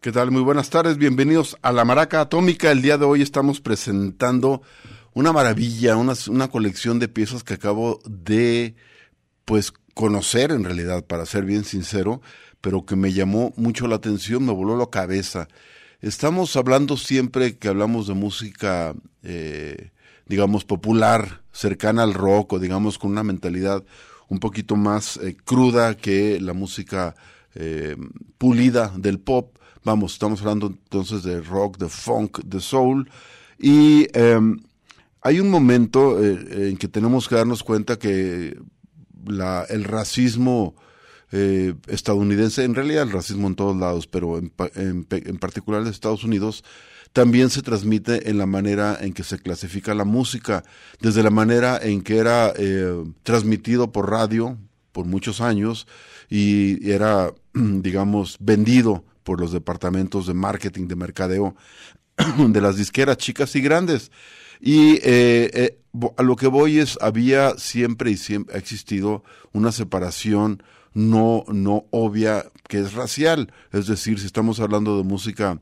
¿Qué 0.00 0.12
tal? 0.12 0.30
Muy 0.30 0.40
buenas 0.40 0.70
tardes, 0.70 0.96
bienvenidos 0.96 1.58
a 1.60 1.72
La 1.72 1.84
Maraca 1.84 2.22
Atómica. 2.22 2.70
El 2.70 2.80
día 2.80 2.96
de 2.96 3.04
hoy 3.04 3.20
estamos 3.20 3.60
presentando 3.60 4.62
una 5.12 5.30
maravilla, 5.30 5.98
una, 5.98 6.14
una 6.30 6.48
colección 6.48 6.98
de 6.98 7.08
piezas 7.08 7.44
que 7.44 7.52
acabo 7.52 8.00
de, 8.08 8.76
pues, 9.44 9.74
conocer 9.92 10.52
en 10.52 10.64
realidad, 10.64 11.04
para 11.04 11.26
ser 11.26 11.44
bien 11.44 11.64
sincero, 11.64 12.22
pero 12.62 12.86
que 12.86 12.96
me 12.96 13.12
llamó 13.12 13.52
mucho 13.58 13.88
la 13.88 13.96
atención, 13.96 14.46
me 14.46 14.54
voló 14.54 14.74
la 14.78 14.86
cabeza. 14.86 15.48
Estamos 16.00 16.56
hablando 16.56 16.96
siempre 16.96 17.58
que 17.58 17.68
hablamos 17.68 18.06
de 18.06 18.14
música, 18.14 18.94
eh, 19.22 19.90
digamos, 20.24 20.64
popular, 20.64 21.42
cercana 21.52 22.04
al 22.04 22.14
rock, 22.14 22.54
o 22.54 22.58
digamos 22.58 22.96
con 22.96 23.10
una 23.10 23.22
mentalidad 23.22 23.84
un 24.30 24.38
poquito 24.38 24.76
más 24.76 25.18
eh, 25.18 25.36
cruda 25.44 25.94
que 25.94 26.40
la 26.40 26.54
música 26.54 27.14
eh, 27.54 27.96
pulida 28.38 28.94
del 28.96 29.18
pop. 29.18 29.58
Vamos, 29.84 30.12
estamos 30.12 30.40
hablando 30.40 30.66
entonces 30.66 31.22
de 31.22 31.40
rock, 31.40 31.78
de 31.78 31.88
funk, 31.88 32.40
de 32.44 32.60
soul. 32.60 33.10
Y 33.58 34.06
em, 34.12 34.60
hay 35.22 35.40
un 35.40 35.50
momento 35.50 36.22
en 36.22 36.76
que 36.76 36.88
tenemos 36.88 37.28
que 37.28 37.34
darnos 37.34 37.62
cuenta 37.62 37.98
que 37.98 38.58
la, 39.26 39.64
el 39.68 39.84
racismo 39.84 40.74
eh, 41.32 41.74
estadounidense, 41.86 42.64
en 42.64 42.74
realidad 42.74 43.04
el 43.04 43.12
racismo 43.12 43.46
en 43.46 43.54
todos 43.54 43.76
lados, 43.76 44.06
pero 44.06 44.38
en, 44.38 44.52
en, 44.74 45.38
particular 45.38 45.84
de 45.84 45.90
Estados 45.90 46.24
Unidos, 46.24 46.64
también 47.12 47.50
se 47.50 47.62
transmite 47.62 48.30
en 48.30 48.38
la 48.38 48.46
manera 48.46 48.98
en 49.00 49.12
que 49.12 49.22
se 49.22 49.38
clasifica 49.38 49.94
la 49.94 50.04
música, 50.04 50.64
desde 51.00 51.22
la 51.22 51.30
manera 51.30 51.78
en 51.80 52.02
que 52.02 52.18
era 52.18 52.52
eh, 52.56 53.04
transmitido 53.22 53.92
por 53.92 54.10
radio 54.10 54.58
por 54.92 55.06
muchos 55.06 55.40
años 55.40 55.86
y 56.28 56.90
era, 56.90 57.32
digamos, 57.54 58.36
vendido 58.40 59.04
por 59.22 59.40
los 59.40 59.52
departamentos 59.52 60.26
de 60.26 60.34
marketing, 60.34 60.88
de 60.88 60.96
mercadeo, 60.96 61.56
de 62.38 62.60
las 62.60 62.76
disqueras 62.76 63.16
chicas 63.16 63.54
y 63.56 63.60
grandes. 63.60 64.10
Y 64.60 64.98
eh, 65.02 65.78
a 66.16 66.22
lo 66.22 66.36
que 66.36 66.46
voy 66.46 66.78
es, 66.78 66.98
había 67.00 67.56
siempre 67.56 68.10
y 68.10 68.16
siempre 68.16 68.54
ha 68.54 68.58
existido 68.58 69.24
una 69.52 69.72
separación 69.72 70.62
no, 70.92 71.44
no 71.48 71.86
obvia 71.90 72.46
que 72.68 72.78
es 72.80 72.94
racial. 72.94 73.52
Es 73.72 73.86
decir, 73.86 74.18
si 74.18 74.26
estamos 74.26 74.60
hablando 74.60 74.96
de 74.96 75.04
música 75.04 75.60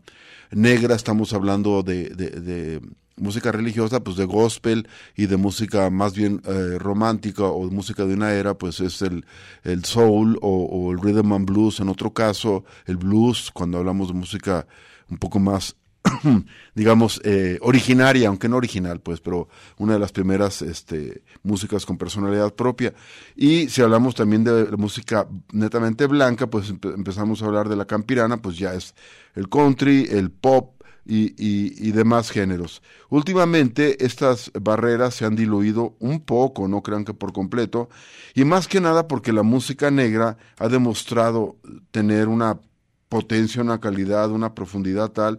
negra, 0.50 0.94
estamos 0.94 1.32
hablando 1.32 1.82
de, 1.82 2.08
de, 2.10 2.80
música 3.18 3.52
religiosa, 3.52 4.00
pues 4.00 4.16
de 4.16 4.24
gospel 4.24 4.88
y 5.16 5.26
de 5.26 5.36
música 5.36 5.90
más 5.90 6.14
bien 6.14 6.40
eh, 6.44 6.78
romántica 6.78 7.44
o 7.44 7.68
de 7.68 7.74
música 7.74 8.04
de 8.04 8.14
una 8.14 8.32
era, 8.32 8.54
pues 8.54 8.80
es 8.80 9.02
el, 9.02 9.24
el 9.64 9.84
soul 9.84 10.38
o, 10.42 10.92
el 10.92 11.00
rhythm 11.00 11.32
and 11.32 11.46
blues, 11.46 11.80
en 11.80 11.88
otro 11.88 12.12
caso 12.12 12.64
el 12.86 12.96
blues, 12.96 13.50
cuando 13.52 13.78
hablamos 13.78 14.08
de 14.08 14.14
música 14.14 14.66
un 15.10 15.18
poco 15.18 15.38
más 15.38 15.76
digamos, 16.74 17.20
eh, 17.24 17.58
originaria, 17.60 18.28
aunque 18.28 18.48
no 18.48 18.56
original, 18.56 19.00
pues, 19.00 19.20
pero 19.20 19.48
una 19.78 19.94
de 19.94 19.98
las 19.98 20.12
primeras 20.12 20.62
este, 20.62 21.22
músicas 21.42 21.84
con 21.84 21.98
personalidad 21.98 22.54
propia. 22.54 22.94
Y 23.36 23.68
si 23.68 23.82
hablamos 23.82 24.14
también 24.14 24.44
de 24.44 24.64
música 24.76 25.28
netamente 25.52 26.06
blanca, 26.06 26.48
pues 26.48 26.70
empezamos 26.70 27.42
a 27.42 27.46
hablar 27.46 27.68
de 27.68 27.76
la 27.76 27.84
campirana, 27.84 28.40
pues 28.40 28.56
ya 28.56 28.74
es 28.74 28.94
el 29.34 29.48
country, 29.48 30.08
el 30.10 30.30
pop, 30.30 30.77
y, 31.08 31.34
y, 31.38 31.92
demás 31.92 32.30
géneros. 32.30 32.82
Últimamente 33.08 34.04
estas 34.04 34.52
barreras 34.60 35.14
se 35.14 35.24
han 35.24 35.36
diluido 35.36 35.96
un 36.00 36.20
poco, 36.20 36.68
no 36.68 36.82
crean 36.82 37.06
que 37.06 37.14
por 37.14 37.32
completo, 37.32 37.88
y 38.34 38.44
más 38.44 38.68
que 38.68 38.80
nada 38.80 39.08
porque 39.08 39.32
la 39.32 39.42
música 39.42 39.90
negra 39.90 40.36
ha 40.58 40.68
demostrado 40.68 41.56
tener 41.90 42.28
una 42.28 42.60
potencia, 43.08 43.62
una 43.62 43.80
calidad, 43.80 44.30
una 44.30 44.54
profundidad 44.54 45.10
tal 45.12 45.38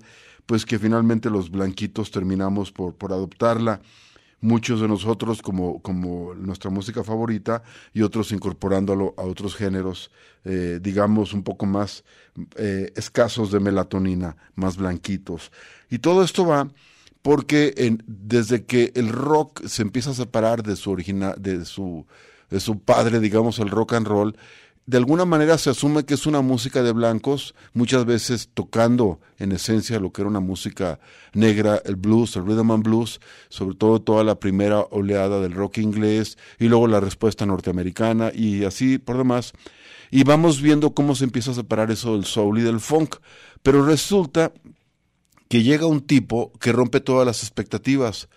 pues 0.49 0.65
que 0.65 0.79
finalmente 0.79 1.29
los 1.29 1.51
blanquitos 1.51 2.09
terminamos 2.09 2.71
por, 2.71 2.95
por 2.95 3.13
adoptarla, 3.13 3.81
muchos 4.41 4.81
de 4.81 4.87
nosotros 4.87 5.41
como, 5.41 5.81
como 5.81 6.33
nuestra 6.35 6.69
música 6.69 7.03
favorita 7.03 7.63
y 7.93 8.01
otros 8.01 8.31
incorporándolo 8.31 9.13
a 9.17 9.23
otros 9.23 9.55
géneros, 9.55 10.11
eh, 10.45 10.79
digamos, 10.81 11.33
un 11.33 11.43
poco 11.43 11.65
más 11.65 12.03
eh, 12.55 12.91
escasos 12.95 13.51
de 13.51 13.59
melatonina, 13.59 14.37
más 14.55 14.77
blanquitos. 14.77 15.51
Y 15.89 15.99
todo 15.99 16.23
esto 16.23 16.45
va 16.45 16.69
porque 17.21 17.73
en, 17.77 18.03
desde 18.07 18.65
que 18.65 18.91
el 18.95 19.09
rock 19.09 19.65
se 19.65 19.81
empieza 19.81 20.11
a 20.11 20.13
separar 20.15 20.63
de 20.63 20.75
su 20.75 20.91
original, 20.91 21.35
de 21.37 21.65
su, 21.65 22.05
de 22.49 22.59
su 22.59 22.79
padre, 22.79 23.19
digamos, 23.19 23.59
el 23.59 23.69
rock 23.69 23.93
and 23.93 24.07
roll, 24.07 24.37
de 24.89 24.97
alguna 24.97 25.23
manera 25.23 25.59
se 25.59 25.69
asume 25.69 26.03
que 26.03 26.15
es 26.15 26.25
una 26.25 26.41
música 26.41 26.81
de 26.81 26.93
blancos, 26.93 27.53
muchas 27.73 28.05
veces 28.05 28.49
tocando 28.51 29.19
en 29.37 29.51
esencia 29.51 29.99
lo 29.99 30.11
que 30.11 30.23
era 30.23 30.29
una 30.29 30.39
música 30.39 30.99
negra, 31.33 31.79
el 31.85 31.95
blues, 31.95 32.35
el 32.35 32.47
rhythm 32.47 32.71
and 32.71 32.83
blues, 32.83 33.19
sobre 33.49 33.75
todo 33.75 34.01
toda 34.01 34.23
la 34.23 34.39
primera 34.39 34.79
oleada 34.79 35.41
del 35.41 35.51
rock 35.51 35.77
inglés 35.77 36.39
y 36.57 36.69
luego 36.69 36.87
la 36.87 36.99
respuesta 36.99 37.45
norteamericana 37.45 38.31
y 38.33 38.63
así 38.63 38.97
por 38.97 39.19
demás. 39.19 39.53
Y 40.09 40.23
vamos 40.23 40.59
viendo 40.59 40.95
cómo 40.95 41.13
se 41.13 41.25
empieza 41.25 41.51
a 41.51 41.53
separar 41.53 41.91
eso 41.91 42.13
del 42.13 42.25
soul 42.25 42.57
y 42.57 42.63
del 42.63 42.79
funk. 42.79 43.17
Pero 43.61 43.85
resulta 43.85 44.53
que 45.49 45.61
llega 45.61 45.85
un 45.85 46.01
tipo 46.01 46.51
que 46.59 46.71
rompe 46.71 46.99
todas 46.99 47.27
las 47.27 47.43
expectativas 47.43 48.27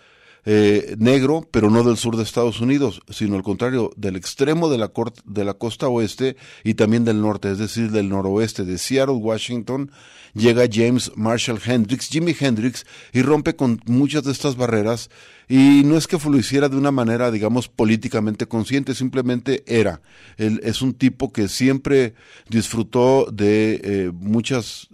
eh, 0.45 0.97
negro, 0.99 1.49
pero 1.51 1.71
no 1.71 1.85
del 1.85 1.97
sur 1.97 2.17
de 2.17 2.23
Estados 2.23 2.61
Unidos, 2.61 3.01
sino 3.11 3.37
al 3.37 3.43
contrario, 3.43 3.93
del 3.97 4.17
extremo 4.17 4.69
de 4.69 4.79
la, 4.79 4.91
de 5.25 5.45
la 5.45 5.55
costa 5.55 5.89
oeste 5.89 6.37
y 6.65 6.75
también 6.75 7.05
del 7.05 7.21
norte, 7.21 7.51
es 7.51 7.59
decir, 7.59 7.91
del 7.91 8.09
noroeste, 8.09 8.65
de 8.65 8.79
Seattle, 8.79 9.17
Washington, 9.17 9.91
llega 10.35 10.69
James 10.71 11.13
Marshall 11.15 11.61
Hendrix, 11.65 12.09
Jimi 12.09 12.35
Hendrix, 12.39 12.85
y 13.13 13.23
rompe 13.23 13.55
con 13.55 13.81
muchas 13.87 14.25
de 14.25 14.33
estas 14.33 14.57
barreras. 14.57 15.11
Y 15.49 15.83
no 15.85 15.97
es 15.97 16.07
que 16.07 16.19
lo 16.19 16.39
hiciera 16.39 16.69
de 16.69 16.77
una 16.77 16.91
manera, 16.91 17.31
digamos, 17.31 17.69
políticamente 17.69 18.47
consciente, 18.47 18.95
simplemente 18.95 19.63
era. 19.67 20.01
Él 20.39 20.61
es 20.65 20.83
un 20.83 20.95
tipo 20.95 21.33
que 21.33 21.49
siempre 21.49 22.15
disfrutó 22.49 23.27
de 23.31 23.81
eh, 23.85 24.11
muchas 24.15 24.89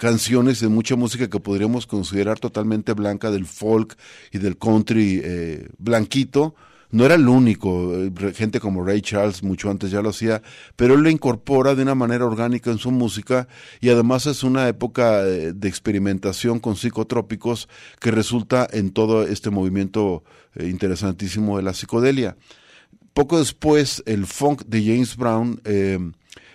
canciones 0.00 0.60
de 0.60 0.68
mucha 0.68 0.96
música 0.96 1.28
que 1.28 1.40
podríamos 1.40 1.86
considerar 1.86 2.40
totalmente 2.40 2.94
blanca 2.94 3.30
del 3.30 3.44
folk 3.44 3.98
y 4.32 4.38
del 4.38 4.56
country 4.56 5.20
eh, 5.22 5.68
blanquito. 5.76 6.54
No 6.90 7.04
era 7.04 7.16
el 7.16 7.28
único, 7.28 7.94
eh, 7.94 8.10
gente 8.34 8.60
como 8.60 8.82
Ray 8.82 9.02
Charles 9.02 9.42
mucho 9.42 9.70
antes 9.70 9.90
ya 9.90 10.00
lo 10.00 10.08
hacía, 10.08 10.40
pero 10.74 10.94
él 10.94 11.02
lo 11.02 11.10
incorpora 11.10 11.74
de 11.74 11.82
una 11.82 11.94
manera 11.94 12.24
orgánica 12.24 12.70
en 12.70 12.78
su 12.78 12.90
música 12.90 13.46
y 13.82 13.90
además 13.90 14.24
es 14.24 14.42
una 14.42 14.66
época 14.68 15.22
eh, 15.26 15.52
de 15.52 15.68
experimentación 15.68 16.60
con 16.60 16.76
psicotrópicos 16.76 17.68
que 18.00 18.10
resulta 18.10 18.66
en 18.72 18.92
todo 18.92 19.24
este 19.24 19.50
movimiento 19.50 20.24
interesantísimo 20.58 21.58
de 21.58 21.62
la 21.62 21.74
psicodelia. 21.74 22.38
Poco 23.14 23.38
después, 23.38 24.02
el 24.06 24.26
funk 24.26 24.62
de 24.66 24.82
James 24.82 25.16
Brown 25.16 25.60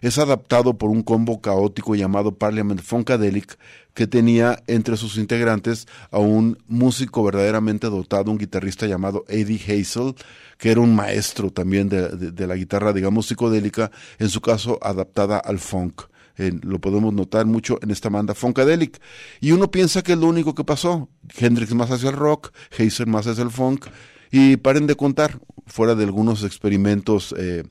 es 0.02 0.18
adaptado 0.20 0.78
por 0.78 0.90
un 0.90 1.02
combo 1.02 1.42
caótico 1.42 1.96
llamado 1.96 2.36
Parliament 2.36 2.82
Funkadelic, 2.82 3.58
que 3.96 4.08
tenía 4.08 4.62
entre 4.68 4.98
sus 4.98 5.18
integrantes 5.18 5.88
a 6.12 6.20
un 6.20 6.58
músico 6.68 7.24
verdaderamente 7.24 7.88
dotado, 7.88 8.30
un 8.30 8.38
guitarrista 8.38 8.86
llamado 8.86 9.26
Eddie 9.30 9.60
Hazel, 9.60 10.14
que 10.58 10.70
era 10.70 10.82
un 10.82 10.96
maestro 10.96 11.50
también 11.50 11.90
de, 11.90 12.48
la 12.48 12.56
guitarra, 12.56 12.94
digamos, 12.94 13.28
psicodélica, 13.28 13.90
en 14.20 14.30
su 14.30 14.42
caso 14.42 14.78
adaptada 14.82 15.40
al 15.40 15.60
funk. 15.60 16.04
lo 16.38 16.80
podemos 16.80 17.14
notar 17.14 17.46
mucho 17.46 17.80
en 17.82 17.90
esta 17.90 18.10
banda 18.10 18.36
Funkadelic. 18.36 19.02
Y 19.40 19.54
uno 19.54 19.72
piensa 19.72 20.04
que 20.04 20.12
es 20.14 20.20
lo 20.20 20.28
único 20.28 20.54
que 20.54 20.66
pasó. 20.66 21.10
Hendrix 21.36 21.74
más 21.74 21.90
hacia 21.90 22.10
el 22.10 22.16
rock, 22.16 22.52
Hazel 22.78 23.08
más 23.08 23.26
hacia 23.26 23.44
el 23.44 23.52
funk. 23.52 23.86
Y 24.38 24.58
paren 24.58 24.86
de 24.86 24.96
contar, 24.96 25.40
fuera 25.66 25.96
de 25.96 26.04
algunos 26.04 26.44
experimentos 26.44 27.34
eh, 27.38 27.64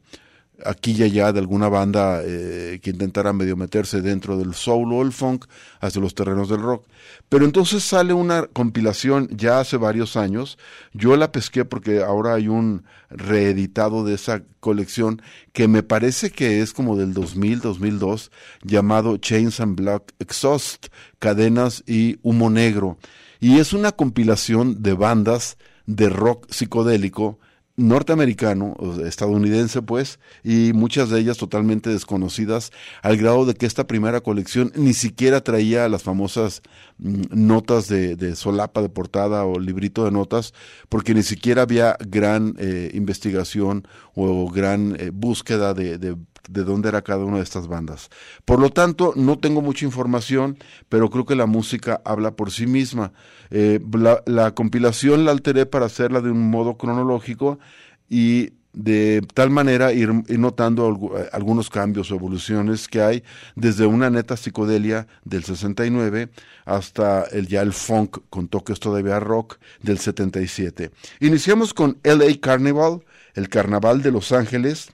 aquí 0.64 0.92
y 0.92 1.02
allá 1.02 1.30
de 1.30 1.40
alguna 1.40 1.68
banda 1.68 2.22
eh, 2.24 2.80
que 2.82 2.88
intentara 2.88 3.34
medio 3.34 3.54
meterse 3.54 4.00
dentro 4.00 4.38
del 4.38 4.54
soul 4.54 4.90
o 4.94 5.02
el 5.02 5.12
funk 5.12 5.44
hacia 5.80 6.00
los 6.00 6.14
terrenos 6.14 6.48
del 6.48 6.62
rock. 6.62 6.86
Pero 7.28 7.44
entonces 7.44 7.84
sale 7.84 8.14
una 8.14 8.46
compilación 8.46 9.28
ya 9.28 9.60
hace 9.60 9.76
varios 9.76 10.16
años. 10.16 10.56
Yo 10.94 11.18
la 11.18 11.32
pesqué 11.32 11.66
porque 11.66 12.02
ahora 12.02 12.32
hay 12.32 12.48
un 12.48 12.84
reeditado 13.10 14.02
de 14.02 14.14
esa 14.14 14.42
colección 14.60 15.20
que 15.52 15.68
me 15.68 15.82
parece 15.82 16.30
que 16.30 16.62
es 16.62 16.72
como 16.72 16.96
del 16.96 17.12
2000, 17.12 17.60
2002, 17.60 18.30
llamado 18.62 19.18
Chains 19.18 19.60
and 19.60 19.76
Black 19.76 20.14
Exhaust, 20.18 20.86
Cadenas 21.18 21.84
y 21.86 22.18
Humo 22.22 22.48
Negro. 22.48 22.96
Y 23.38 23.58
es 23.58 23.74
una 23.74 23.92
compilación 23.92 24.82
de 24.82 24.94
bandas 24.94 25.58
de 25.86 26.08
rock 26.08 26.50
psicodélico 26.50 27.38
norteamericano, 27.76 28.76
estadounidense 29.04 29.82
pues, 29.82 30.20
y 30.44 30.72
muchas 30.72 31.10
de 31.10 31.18
ellas 31.18 31.38
totalmente 31.38 31.90
desconocidas, 31.90 32.70
al 33.02 33.16
grado 33.16 33.46
de 33.46 33.54
que 33.54 33.66
esta 33.66 33.86
primera 33.86 34.20
colección 34.20 34.72
ni 34.76 34.94
siquiera 34.94 35.42
traía 35.42 35.88
las 35.88 36.04
famosas 36.04 36.62
mm, 36.98 37.22
notas 37.30 37.88
de, 37.88 38.36
solapa 38.36 38.80
de 38.80 38.88
portada 38.88 39.44
o 39.44 39.58
librito 39.58 40.04
de 40.04 40.12
notas, 40.12 40.54
porque 40.88 41.14
ni 41.14 41.24
siquiera 41.24 41.62
había 41.62 41.96
gran 42.06 42.54
eh, 42.58 42.90
investigación 42.94 43.88
o 44.14 44.48
gran 44.48 44.96
eh, 45.00 45.10
búsqueda 45.12 45.74
de, 45.74 45.98
de 45.98 46.16
de 46.48 46.64
dónde 46.64 46.88
era 46.88 47.02
cada 47.02 47.24
una 47.24 47.38
de 47.38 47.42
estas 47.42 47.68
bandas. 47.68 48.10
Por 48.44 48.60
lo 48.60 48.70
tanto, 48.70 49.12
no 49.16 49.38
tengo 49.38 49.62
mucha 49.62 49.84
información, 49.84 50.58
pero 50.88 51.10
creo 51.10 51.24
que 51.24 51.34
la 51.34 51.46
música 51.46 52.00
habla 52.04 52.32
por 52.32 52.50
sí 52.50 52.66
misma. 52.66 53.12
Eh, 53.50 53.80
la, 54.26 54.54
compilación 54.54 55.24
la 55.24 55.32
alteré 55.32 55.66
para 55.66 55.86
hacerla 55.86 56.20
de 56.20 56.30
un 56.30 56.50
modo 56.50 56.76
cronológico 56.76 57.58
y 58.08 58.52
de 58.72 59.24
tal 59.34 59.50
manera 59.50 59.92
ir, 59.92 60.12
notando 60.38 61.22
algunos 61.32 61.70
cambios 61.70 62.10
o 62.10 62.16
evoluciones 62.16 62.88
que 62.88 63.00
hay 63.00 63.22
desde 63.54 63.86
una 63.86 64.10
neta 64.10 64.36
psicodelia 64.36 65.06
del 65.24 65.44
69 65.44 66.30
hasta 66.64 67.22
el 67.24 67.46
ya 67.46 67.62
el 67.62 67.72
funk 67.72 68.18
con 68.30 68.48
toques 68.48 68.80
todavía 68.80 69.20
rock 69.20 69.58
del 69.82 69.98
77. 69.98 70.90
Iniciamos 71.20 71.72
con 71.72 71.98
LA 72.02 72.40
Carnival, 72.40 73.04
el 73.34 73.48
carnaval 73.48 74.02
de 74.02 74.10
Los 74.10 74.32
Ángeles, 74.32 74.90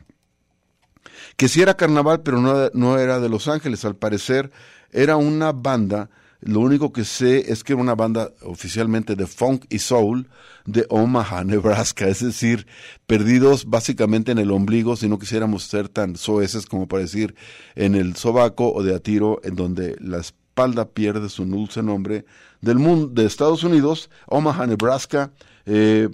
que 1.41 1.49
sí 1.49 1.63
era 1.63 1.73
carnaval, 1.73 2.21
pero 2.21 2.39
no, 2.39 2.69
no 2.75 2.99
era 2.99 3.19
de 3.19 3.31
Los 3.31 3.49
Ángeles, 3.49 3.87
al 3.87 3.97
parecer 3.97 4.51
era 4.93 5.17
una 5.17 5.53
banda 5.53 6.11
lo 6.43 6.61
único 6.61 6.93
que 6.93 7.05
sé 7.05 7.51
es 7.51 7.65
que 7.65 7.73
era 7.73 7.81
una 7.81 7.95
banda 7.95 8.31
oficialmente 8.43 9.17
de 9.17 9.27
funk 9.27 9.65
y 9.71 9.79
soul 9.79 10.29
de 10.67 10.85
Omaha, 10.91 11.43
Nebraska, 11.47 12.09
es 12.09 12.23
decir, 12.23 12.67
perdidos 13.07 13.65
básicamente 13.65 14.33
en 14.33 14.39
el 14.39 14.51
ombligo 14.51 14.97
si 14.97 15.09
no 15.09 15.19
quisiéramos 15.19 15.65
ser 15.65 15.89
tan 15.89 16.15
soeces 16.15 16.67
como 16.67 16.87
para 16.87 17.05
decir 17.05 17.35
en 17.75 17.95
el 17.95 18.17
sobaco 18.17 18.71
o 18.71 18.83
de 18.83 18.95
a 18.95 18.99
tiro, 18.99 19.41
en 19.43 19.57
donde 19.57 19.97
la 19.99 20.19
espalda 20.19 20.91
pierde 20.91 21.31
su 21.31 21.47
dulce 21.47 21.83
nombre, 21.83 22.27
del 22.61 22.79
mundo 22.79 23.09
de 23.09 23.27
Estados 23.27 23.65
Unidos, 23.65 24.11
Omaha, 24.27 24.67
Nebraska, 24.67 25.33
eh, 25.65 26.11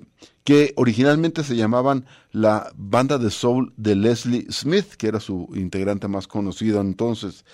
que 0.46 0.72
originalmente 0.76 1.42
se 1.42 1.56
llamaban 1.56 2.06
la 2.30 2.70
banda 2.76 3.18
de 3.18 3.30
soul 3.32 3.72
de 3.76 3.96
Leslie 3.96 4.46
Smith, 4.48 4.94
que 4.96 5.08
era 5.08 5.18
su 5.18 5.48
integrante 5.56 6.06
más 6.06 6.28
conocido 6.28 6.80
entonces. 6.80 7.44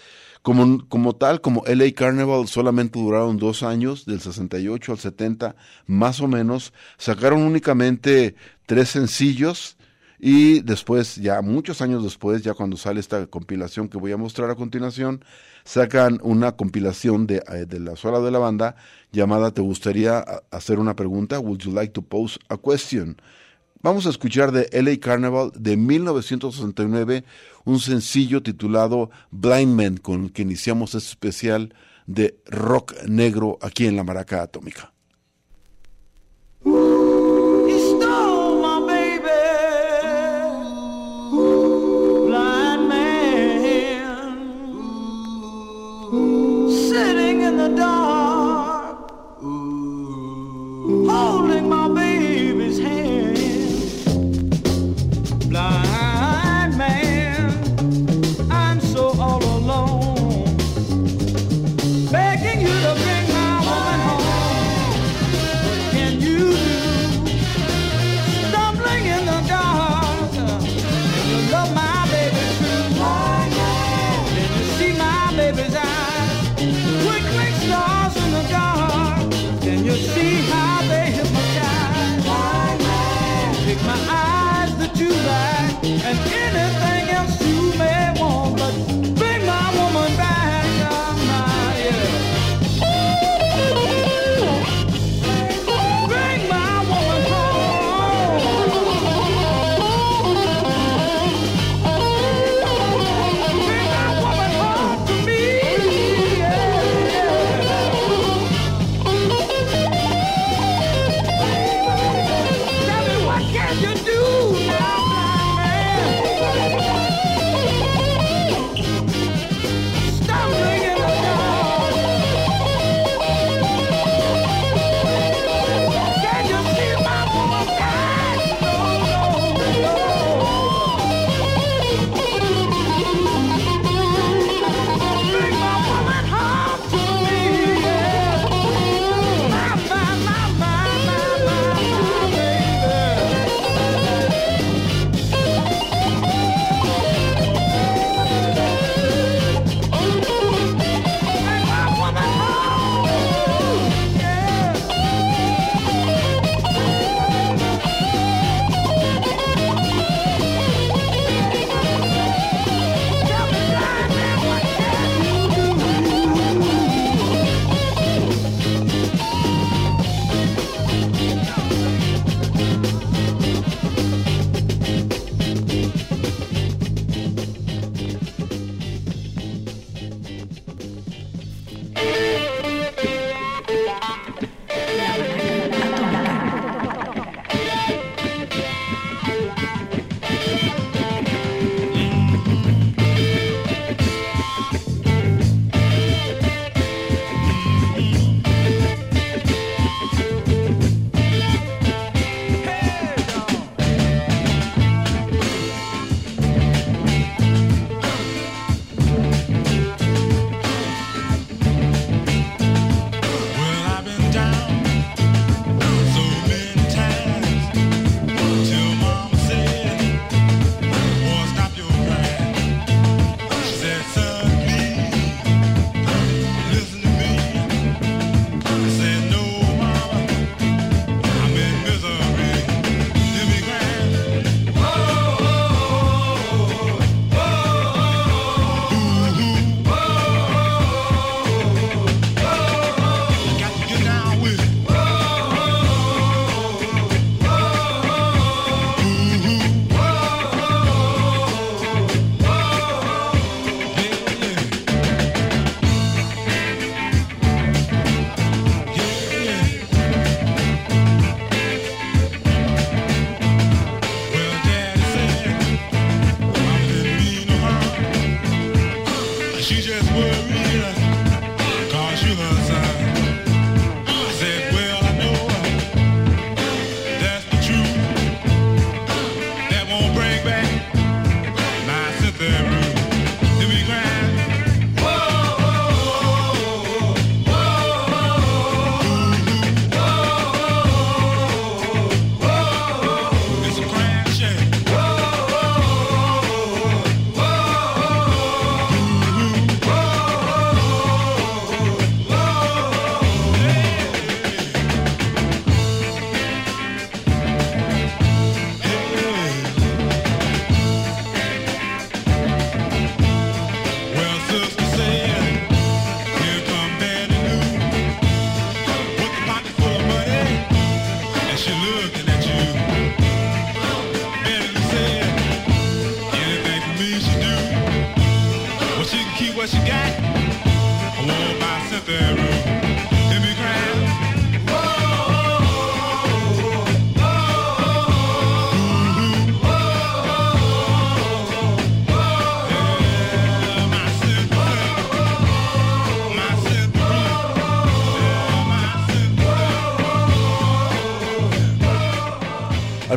Como, 0.42 0.86
como 0.88 1.16
tal, 1.16 1.40
como 1.40 1.64
LA 1.66 1.94
Carnival 1.94 2.48
solamente 2.48 3.00
duraron 3.00 3.38
dos 3.38 3.62
años, 3.62 4.04
del 4.04 4.20
68 4.20 4.92
al 4.92 4.98
70, 4.98 5.56
más 5.86 6.20
o 6.20 6.28
menos, 6.28 6.74
sacaron 6.98 7.40
únicamente 7.42 8.34
tres 8.66 8.90
sencillos 8.90 9.78
y 10.18 10.60
después, 10.60 11.16
ya 11.16 11.40
muchos 11.40 11.80
años 11.80 12.04
después, 12.04 12.42
ya 12.42 12.52
cuando 12.52 12.76
sale 12.76 13.00
esta 13.00 13.26
compilación 13.26 13.88
que 13.88 13.96
voy 13.96 14.12
a 14.12 14.18
mostrar 14.18 14.50
a 14.50 14.54
continuación, 14.54 15.24
sacan 15.64 16.18
una 16.22 16.52
compilación 16.52 17.26
de, 17.26 17.42
eh, 17.52 17.66
de 17.66 17.80
la 17.80 17.96
sola 17.96 18.20
de 18.20 18.30
la 18.30 18.38
banda 18.38 18.76
llamada 19.12 19.52
¿Te 19.52 19.62
gustaría 19.62 20.24
hacer 20.50 20.78
una 20.78 20.96
pregunta? 20.96 21.38
Would 21.38 21.60
you 21.60 21.72
like 21.72 21.92
to 21.92 22.02
pose 22.02 22.38
a 22.48 22.56
question? 22.56 23.16
Vamos 23.82 24.06
a 24.06 24.10
escuchar 24.10 24.52
de 24.52 24.68
LA 24.80 25.00
Carnival 25.00 25.50
de 25.56 25.76
1969 25.76 27.24
un 27.64 27.80
sencillo 27.80 28.42
titulado 28.42 29.10
Blind 29.32 29.74
Man 29.74 29.96
con 29.96 30.24
el 30.24 30.32
que 30.32 30.42
iniciamos 30.42 30.94
este 30.94 31.10
especial 31.10 31.74
de 32.06 32.38
rock 32.46 32.94
negro 33.08 33.58
aquí 33.60 33.86
en 33.86 33.96
la 33.96 34.04
Maraca 34.04 34.42
Atómica. 34.42 34.92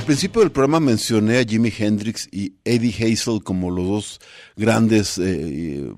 Principio 0.06 0.42
del 0.42 0.52
programa 0.52 0.80
mencioné 0.80 1.40
a 1.40 1.44
Jimi 1.44 1.74
Hendrix 1.76 2.28
y 2.32 2.54
Eddie 2.64 2.94
Hazel 2.94 3.42
como 3.44 3.72
los 3.72 3.88
dos 3.88 4.20
grandes 4.56 5.18
eh, 5.18 5.92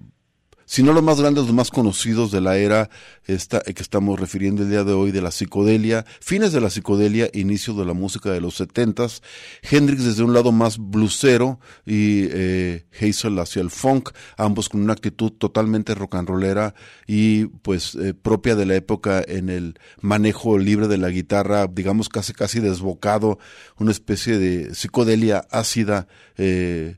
si 0.67 0.83
no 0.83 0.91
los 0.91 1.01
más 1.01 1.19
grandes, 1.21 1.45
los 1.45 1.53
más 1.53 1.71
conocidos 1.71 2.29
de 2.29 2.41
la 2.41 2.57
era 2.57 2.89
esta, 3.25 3.61
que 3.61 3.81
estamos 3.81 4.19
refiriendo 4.19 4.63
el 4.63 4.69
día 4.69 4.83
de 4.83 4.91
hoy 4.91 5.11
de 5.11 5.21
la 5.21 5.31
psicodelia, 5.31 6.05
fines 6.19 6.51
de 6.51 6.59
la 6.59 6.69
psicodelia, 6.69 7.29
inicio 7.33 7.73
de 7.73 7.85
la 7.85 7.93
música 7.93 8.31
de 8.31 8.41
los 8.41 8.55
setentas, 8.55 9.23
Hendrix 9.61 10.03
desde 10.03 10.23
un 10.23 10.33
lado 10.33 10.51
más 10.51 10.77
blusero 10.77 11.61
y 11.85 12.27
eh, 12.31 12.85
Hazel 12.99 13.39
hacia 13.39 13.61
el 13.61 13.69
funk, 13.69 14.09
ambos 14.35 14.67
con 14.67 14.81
una 14.81 14.91
actitud 14.91 15.31
totalmente 15.31 15.95
rock 15.95 16.15
and 16.15 16.27
rollera 16.27 16.75
y 17.07 17.45
pues 17.45 17.95
eh, 17.95 18.13
propia 18.13 18.55
de 18.55 18.65
la 18.65 18.75
época 18.75 19.23
en 19.25 19.49
el 19.49 19.79
manejo 20.01 20.57
libre 20.57 20.89
de 20.89 20.97
la 20.97 21.09
guitarra, 21.09 21.67
digamos 21.67 22.09
casi 22.09 22.33
casi 22.33 22.59
desbocado, 22.59 23.39
una 23.79 23.91
especie 23.91 24.37
de 24.37 24.75
psicodelia 24.75 25.47
ácida, 25.49 26.09
eh, 26.35 26.97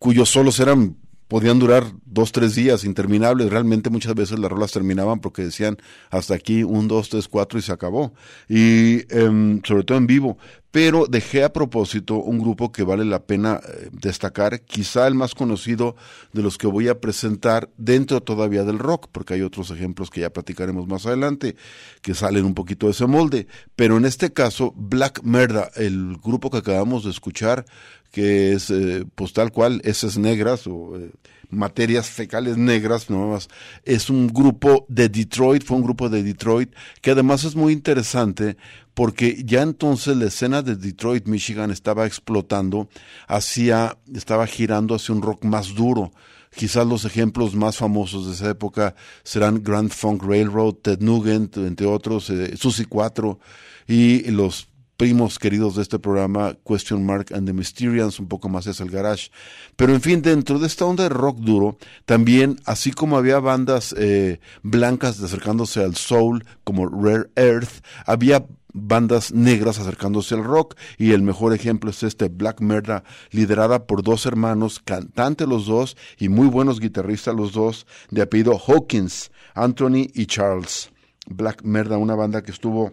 cuyos 0.00 0.28
solos 0.28 0.58
eran 0.58 0.96
podían 1.28 1.58
durar 1.58 1.84
dos, 2.04 2.32
tres 2.32 2.54
días 2.54 2.84
interminables. 2.84 3.50
Realmente 3.50 3.90
muchas 3.90 4.14
veces 4.14 4.38
las 4.38 4.50
rolas 4.50 4.72
terminaban 4.72 5.20
porque 5.20 5.42
decían 5.42 5.76
hasta 6.10 6.34
aquí, 6.34 6.62
un, 6.62 6.88
dos, 6.88 7.08
tres, 7.08 7.28
cuatro 7.28 7.58
y 7.58 7.62
se 7.62 7.72
acabó. 7.72 8.12
Y 8.48 9.02
em, 9.14 9.60
sobre 9.62 9.84
todo 9.84 9.98
en 9.98 10.06
vivo. 10.06 10.38
Pero 10.76 11.06
dejé 11.08 11.42
a 11.42 11.54
propósito 11.54 12.16
un 12.16 12.38
grupo 12.38 12.70
que 12.70 12.82
vale 12.82 13.06
la 13.06 13.24
pena 13.24 13.62
eh, 13.66 13.88
destacar, 13.92 14.60
quizá 14.60 15.06
el 15.06 15.14
más 15.14 15.34
conocido 15.34 15.96
de 16.34 16.42
los 16.42 16.58
que 16.58 16.66
voy 16.66 16.88
a 16.88 17.00
presentar 17.00 17.70
dentro 17.78 18.22
todavía 18.22 18.62
del 18.62 18.78
rock, 18.78 19.08
porque 19.10 19.32
hay 19.32 19.40
otros 19.40 19.70
ejemplos 19.70 20.10
que 20.10 20.20
ya 20.20 20.28
platicaremos 20.28 20.86
más 20.86 21.06
adelante, 21.06 21.56
que 22.02 22.12
salen 22.12 22.44
un 22.44 22.52
poquito 22.52 22.84
de 22.84 22.92
ese 22.92 23.06
molde. 23.06 23.46
Pero 23.74 23.96
en 23.96 24.04
este 24.04 24.34
caso, 24.34 24.74
Black 24.76 25.22
Merda, 25.22 25.70
el 25.76 26.18
grupo 26.22 26.50
que 26.50 26.58
acabamos 26.58 27.04
de 27.04 27.10
escuchar, 27.10 27.64
que 28.12 28.52
es 28.52 28.68
eh, 28.68 29.06
pues 29.14 29.32
tal 29.32 29.52
cual, 29.52 29.80
esas 29.82 30.18
negras 30.18 30.66
o 30.66 30.98
eh, 30.98 31.10
materias 31.50 32.08
fecales 32.10 32.56
negras, 32.56 33.10
no. 33.10 33.38
Es 33.84 34.10
un 34.10 34.28
grupo 34.28 34.86
de 34.88 35.08
Detroit, 35.08 35.64
fue 35.64 35.76
un 35.76 35.84
grupo 35.84 36.08
de 36.08 36.22
Detroit, 36.22 36.74
que 37.00 37.10
además 37.10 37.44
es 37.44 37.54
muy 37.54 37.72
interesante 37.72 38.56
porque 38.96 39.42
ya 39.44 39.60
entonces 39.60 40.16
la 40.16 40.24
escena 40.24 40.62
de 40.62 40.74
Detroit, 40.74 41.26
Michigan 41.26 41.70
estaba 41.70 42.06
explotando 42.06 42.88
hacia, 43.28 43.98
estaba 44.14 44.46
girando 44.46 44.94
hacia 44.94 45.14
un 45.14 45.20
rock 45.20 45.44
más 45.44 45.74
duro. 45.74 46.12
Quizás 46.54 46.86
los 46.86 47.04
ejemplos 47.04 47.54
más 47.54 47.76
famosos 47.76 48.26
de 48.26 48.32
esa 48.32 48.48
época 48.48 48.94
serán 49.22 49.62
Grand 49.62 49.90
Funk 49.90 50.22
Railroad, 50.22 50.76
Ted 50.76 51.00
Nugent, 51.00 51.58
entre 51.58 51.86
otros, 51.86 52.30
eh, 52.30 52.56
Susie 52.56 52.86
4 52.86 53.38
y 53.86 54.30
los 54.30 54.70
primos 54.96 55.38
queridos 55.38 55.76
de 55.76 55.82
este 55.82 55.98
programa, 55.98 56.56
Question 56.66 57.04
Mark 57.04 57.26
and 57.34 57.46
the 57.46 57.52
Mysterians, 57.52 58.18
un 58.18 58.28
poco 58.28 58.48
más 58.48 58.66
es 58.66 58.80
el 58.80 58.90
garage. 58.90 59.30
Pero 59.76 59.94
en 59.94 60.00
fin, 60.00 60.22
dentro 60.22 60.58
de 60.58 60.66
esta 60.66 60.84
onda 60.84 61.04
de 61.04 61.10
rock 61.10 61.38
duro, 61.38 61.78
también, 62.04 62.60
así 62.64 62.92
como 62.92 63.16
había 63.16 63.38
bandas 63.38 63.94
eh, 63.98 64.40
blancas 64.62 65.20
acercándose 65.20 65.82
al 65.82 65.96
soul, 65.96 66.44
como 66.64 66.88
Rare 66.88 67.28
Earth, 67.36 67.84
había 68.06 68.46
bandas 68.76 69.32
negras 69.32 69.78
acercándose 69.78 70.34
al 70.34 70.44
rock 70.44 70.76
y 70.98 71.12
el 71.12 71.22
mejor 71.22 71.54
ejemplo 71.54 71.90
es 71.90 72.02
este 72.02 72.28
Black 72.28 72.60
Murder 72.60 73.02
liderada 73.30 73.86
por 73.86 74.02
dos 74.02 74.26
hermanos, 74.26 74.80
cantantes 74.84 75.48
los 75.48 75.66
dos 75.66 75.96
y 76.18 76.28
muy 76.28 76.46
buenos 76.46 76.78
guitarristas 76.78 77.34
los 77.34 77.52
dos, 77.52 77.86
de 78.10 78.22
apellido 78.22 78.58
Hawkins, 78.58 79.30
Anthony 79.54 80.08
y 80.14 80.26
Charles. 80.26 80.90
Black 81.28 81.64
Murder, 81.64 81.98
una 81.98 82.14
banda 82.14 82.42
que 82.42 82.52
estuvo 82.52 82.92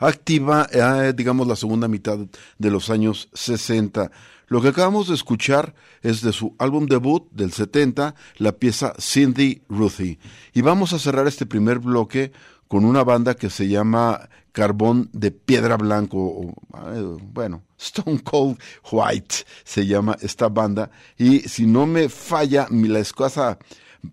activa, 0.00 0.66
eh, 0.72 1.12
digamos, 1.14 1.46
la 1.46 1.56
segunda 1.56 1.86
mitad 1.86 2.18
de 2.58 2.70
los 2.70 2.90
años 2.90 3.28
60. 3.34 4.10
Lo 4.48 4.60
que 4.60 4.68
acabamos 4.68 5.08
de 5.08 5.14
escuchar 5.14 5.74
es 6.02 6.22
de 6.22 6.32
su 6.32 6.56
álbum 6.58 6.86
debut 6.86 7.30
del 7.30 7.52
70, 7.52 8.16
la 8.38 8.52
pieza 8.52 8.94
Cindy 8.98 9.62
Ruthie. 9.68 10.18
Y 10.52 10.62
vamos 10.62 10.92
a 10.92 10.98
cerrar 10.98 11.28
este 11.28 11.46
primer 11.46 11.78
bloque 11.78 12.32
con 12.66 12.84
una 12.84 13.04
banda 13.04 13.34
que 13.34 13.50
se 13.50 13.68
llama 13.68 14.28
Carbón 14.52 15.08
de 15.12 15.30
Piedra 15.30 15.76
Blanco, 15.76 16.18
o, 16.18 16.54
eh, 16.92 17.18
bueno, 17.32 17.62
Stone 17.78 18.22
Cold 18.22 18.58
White 18.90 19.36
se 19.64 19.86
llama 19.86 20.16
esta 20.20 20.48
banda. 20.48 20.90
Y 21.16 21.40
si 21.40 21.66
no 21.66 21.86
me 21.86 22.08
falla 22.08 22.66
la 22.70 22.98
escasa 22.98 23.58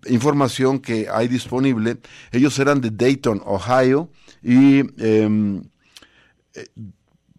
información 0.06 0.78
que 0.78 1.08
hay 1.12 1.28
disponible, 1.28 1.98
ellos 2.30 2.58
eran 2.58 2.80
de 2.80 2.90
Dayton, 2.90 3.42
Ohio, 3.44 4.10
y 4.42 4.80
em, 5.02 5.62
eh, 6.58 6.68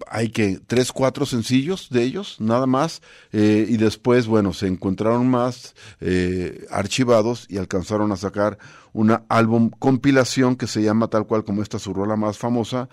hay 0.08 0.30
que 0.30 0.60
tres, 0.66 0.92
cuatro 0.92 1.26
sencillos 1.26 1.90
de 1.90 2.04
ellos, 2.04 2.38
nada 2.40 2.66
más, 2.66 3.02
eh, 3.32 3.66
y 3.68 3.78
después, 3.78 4.28
bueno, 4.28 4.54
se 4.54 4.68
encontraron 4.68 5.28
más 5.28 5.76
eh, 6.00 6.66
archivados 6.72 7.46
y 7.50 7.58
alcanzaron 7.58 8.12
a 8.12 8.16
sacar 8.16 8.58
una 8.94 9.24
álbum 9.28 9.70
compilación 9.70 10.56
que 10.56 10.68
se 10.68 10.82
llama 10.82 11.10
tal 11.10 11.28
cual 11.28 11.44
como 11.44 11.62
esta 11.62 11.80
su 11.80 11.94
rola 11.94 12.16
más 12.16 12.38
famosa. 12.38 12.88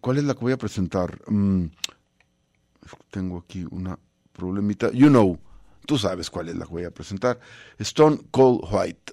¿Cuál 0.00 0.18
es 0.18 0.24
la 0.24 0.34
que 0.34 0.40
voy 0.40 0.52
a 0.52 0.58
presentar? 0.58 1.20
Mm, 1.28 1.66
tengo 3.10 3.38
aquí 3.38 3.64
una 3.70 3.98
problemita. 4.32 4.90
You 4.92 5.08
know, 5.08 5.38
tú 5.86 5.98
sabes 5.98 6.30
cuál 6.30 6.48
es 6.48 6.56
la 6.56 6.66
que 6.66 6.72
voy 6.72 6.84
a 6.84 6.90
presentar. 6.90 7.38
Stone 7.78 8.20
Cold 8.30 8.60
White. 8.70 9.12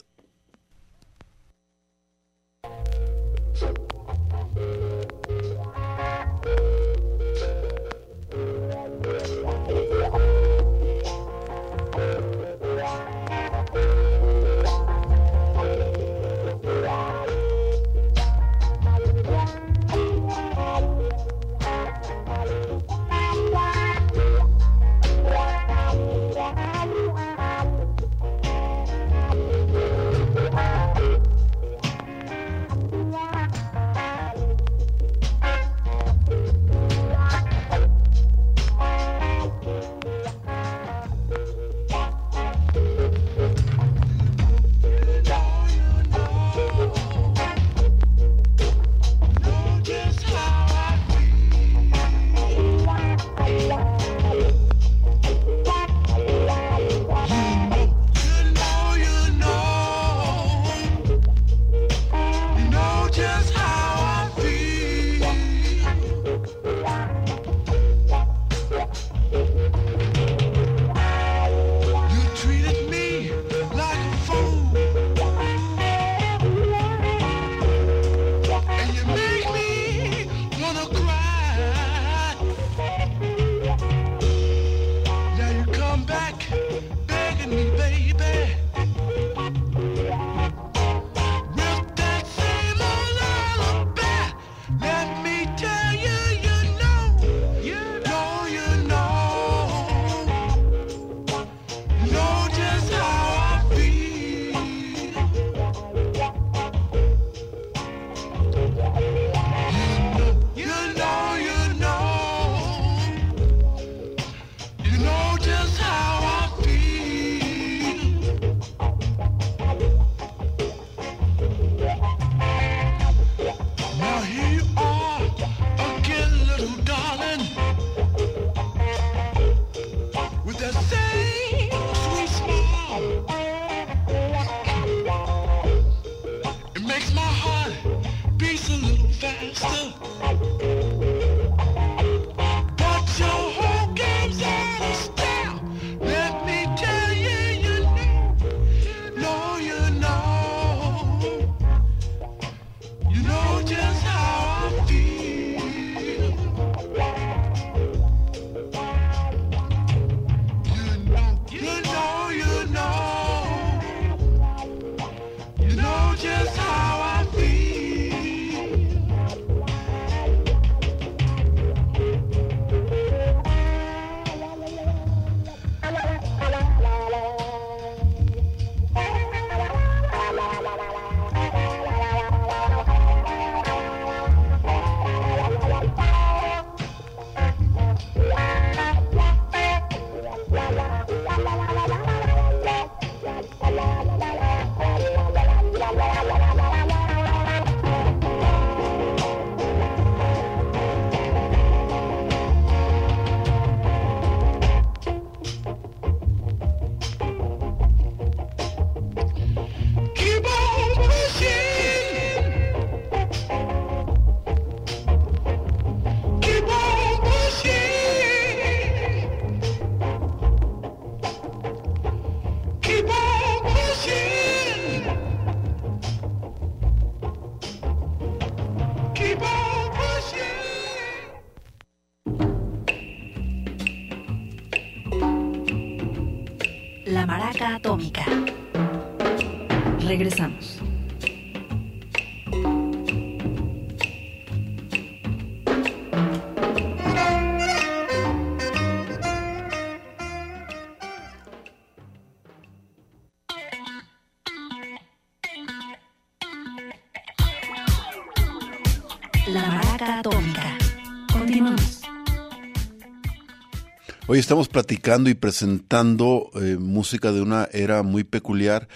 Hoy 264.33 264.39
estamos 264.39 264.69
platicando 264.69 265.29
y 265.29 265.33
presentando 265.33 266.51
eh, 266.55 266.77
música 266.79 267.33
de 267.33 267.41
una 267.41 267.67
era 267.73 268.01
muy 268.01 268.23
peculiar. 268.23 268.87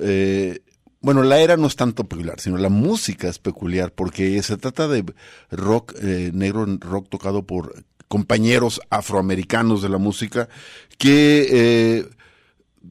Eh, 0.00 0.60
bueno, 1.02 1.22
la 1.24 1.40
era 1.40 1.58
no 1.58 1.66
es 1.66 1.76
tanto 1.76 2.04
peculiar, 2.04 2.40
sino 2.40 2.56
la 2.56 2.70
música 2.70 3.28
es 3.28 3.38
peculiar, 3.38 3.92
porque 3.92 4.42
se 4.42 4.56
trata 4.56 4.88
de 4.88 5.04
rock 5.50 5.92
eh, 6.00 6.30
negro, 6.32 6.64
rock 6.80 7.10
tocado 7.10 7.42
por 7.42 7.84
compañeros 8.08 8.80
afroamericanos 8.88 9.82
de 9.82 9.90
la 9.90 9.98
música, 9.98 10.48
que 10.96 12.08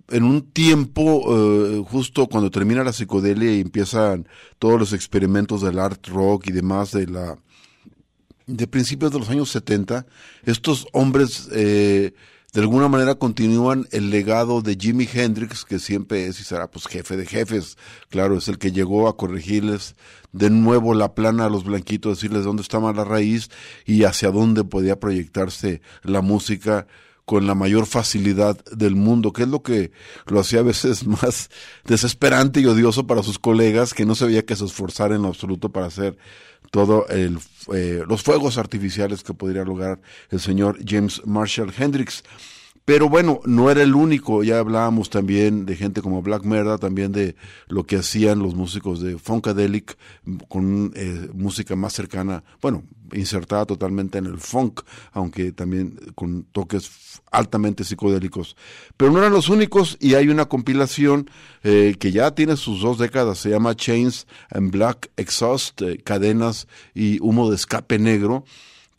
en 0.09 0.23
un 0.23 0.51
tiempo, 0.51 1.83
justo 1.85 2.27
cuando 2.27 2.51
termina 2.51 2.83
la 2.83 2.93
psicodelia 2.93 3.53
y 3.53 3.61
empiezan 3.61 4.27
todos 4.59 4.79
los 4.79 4.93
experimentos 4.93 5.63
del 5.63 5.79
art 5.79 6.05
rock 6.09 6.49
y 6.49 6.51
demás 6.51 6.91
de 6.91 7.07
la 7.07 7.39
de 8.47 8.67
principios 8.67 9.11
de 9.11 9.19
los 9.19 9.29
años 9.29 9.51
70, 9.51 10.05
estos 10.45 10.87
hombres 10.93 11.49
eh, 11.51 12.13
de 12.53 12.61
alguna 12.61 12.87
manera 12.87 13.15
continúan 13.15 13.87
el 13.91 14.09
legado 14.09 14.61
de 14.61 14.77
Jimi 14.79 15.07
Hendrix, 15.11 15.65
que 15.65 15.79
siempre 15.79 16.25
es 16.27 16.39
y 16.39 16.43
será 16.43 16.71
pues 16.71 16.87
jefe 16.87 17.17
de 17.17 17.25
jefes, 17.25 17.77
claro, 18.09 18.37
es 18.37 18.47
el 18.47 18.57
que 18.57 18.71
llegó 18.71 19.09
a 19.09 19.17
corregirles 19.17 19.95
de 20.31 20.49
nuevo 20.49 20.93
la 20.93 21.13
plana 21.13 21.45
a 21.45 21.49
los 21.49 21.65
blanquitos, 21.65 22.17
decirles 22.17 22.45
dónde 22.45 22.61
estaba 22.61 22.93
la 22.93 23.03
raíz 23.03 23.49
y 23.85 24.05
hacia 24.05 24.31
dónde 24.31 24.63
podía 24.63 24.99
proyectarse 24.99 25.81
la 26.03 26.21
música 26.21 26.87
con 27.27 27.45
la 27.45 27.55
mayor 27.55 27.87
facilidad 27.87 28.57
del 28.71 28.95
mundo, 28.95 29.33
que 29.33 29.43
es 29.43 29.49
lo 29.49 29.61
que 29.61 29.91
lo 30.27 30.39
hacía 30.39 30.61
a 30.61 30.63
veces 30.63 31.05
más 31.21 31.49
desesperante 31.83 32.61
y 32.61 32.65
odioso 32.65 33.05
para 33.05 33.21
sus 33.21 33.37
colegas, 33.37 33.93
que 33.93 34.05
no 34.05 34.15
se 34.15 34.25
veía 34.25 34.45
que 34.45 34.55
se 34.55 34.63
esforzara 34.63 35.13
en 35.13 35.23
lo 35.23 35.27
absoluto 35.27 35.67
para 35.67 35.87
hacer 35.87 36.17
todo 36.71 37.05
el, 37.09 37.37
eh, 37.73 38.01
los 38.07 38.23
fuegos 38.23 38.57
artificiales 38.57 39.23
que 39.23 39.33
podría 39.33 39.65
lograr 39.65 39.99
el 40.29 40.39
señor 40.39 40.79
James 40.87 41.21
Marshall 41.25 41.73
Hendrix. 41.77 42.23
Pero 42.87 43.09
bueno, 43.09 43.41
no 43.43 43.69
era 43.69 43.81
el 43.81 43.95
único, 43.95 44.45
ya 44.45 44.59
hablábamos 44.59 45.09
también 45.09 45.65
de 45.65 45.75
gente 45.75 46.01
como 46.01 46.21
Black 46.21 46.45
Merda, 46.45 46.77
también 46.77 47.11
de 47.11 47.35
lo 47.67 47.83
que 47.83 47.97
hacían 47.97 48.39
los 48.39 48.55
músicos 48.55 49.01
de 49.01 49.17
Funkadelic, 49.17 49.97
con 50.47 50.93
eh, 50.95 51.27
música 51.33 51.75
más 51.75 51.91
cercana, 51.91 52.45
bueno, 52.61 52.85
insertada 53.11 53.65
totalmente 53.65 54.19
en 54.19 54.25
el 54.25 54.37
funk, 54.37 54.83
aunque 55.11 55.51
también 55.51 55.99
con 56.15 56.43
toques 56.43 56.89
altamente 57.29 57.83
psicodélicos. 57.83 58.55
Pero 58.95 59.11
no 59.11 59.19
eran 59.19 59.33
los 59.33 59.49
únicos 59.49 59.97
y 59.99 60.13
hay 60.13 60.29
una 60.29 60.45
compilación 60.45 61.29
eh, 61.63 61.93
que 61.99 62.13
ya 62.13 62.31
tiene 62.35 62.55
sus 62.55 62.79
dos 62.79 62.97
décadas, 62.97 63.39
se 63.39 63.49
llama 63.49 63.75
Chains 63.75 64.27
and 64.49 64.71
Black 64.71 65.11
Exhaust, 65.17 65.81
eh, 65.81 65.97
cadenas 66.05 66.69
y 66.95 67.19
humo 67.19 67.49
de 67.49 67.57
escape 67.57 67.99
negro, 67.99 68.45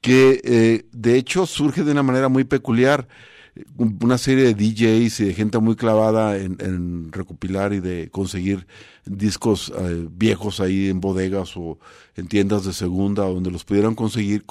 que 0.02 0.84
de 0.92 1.16
hecho 1.16 1.46
surge 1.46 1.84
de 1.84 1.92
una 1.92 2.02
manera 2.02 2.28
muy 2.28 2.44
peculiar 2.44 3.08
una 3.76 4.18
serie 4.18 4.44
de 4.44 4.54
DJs 4.54 5.20
y 5.20 5.24
de 5.26 5.34
gente 5.34 5.58
muy 5.58 5.76
clavada 5.76 6.36
en, 6.36 7.10
recopilar 7.12 7.72
y 7.72 7.80
de 7.80 8.10
conseguir 8.10 8.66
discos 9.04 9.72
eh, 9.76 10.06
viejos 10.10 10.60
ahí 10.60 10.88
en 10.88 11.00
bodegas 11.00 11.56
o 11.56 11.78
en 12.16 12.28
tiendas 12.28 12.64
de 12.64 12.72
segunda 12.72 13.24
donde 13.24 13.50
los 13.50 13.64
pudieran 13.64 13.94
conseguir 13.94 14.44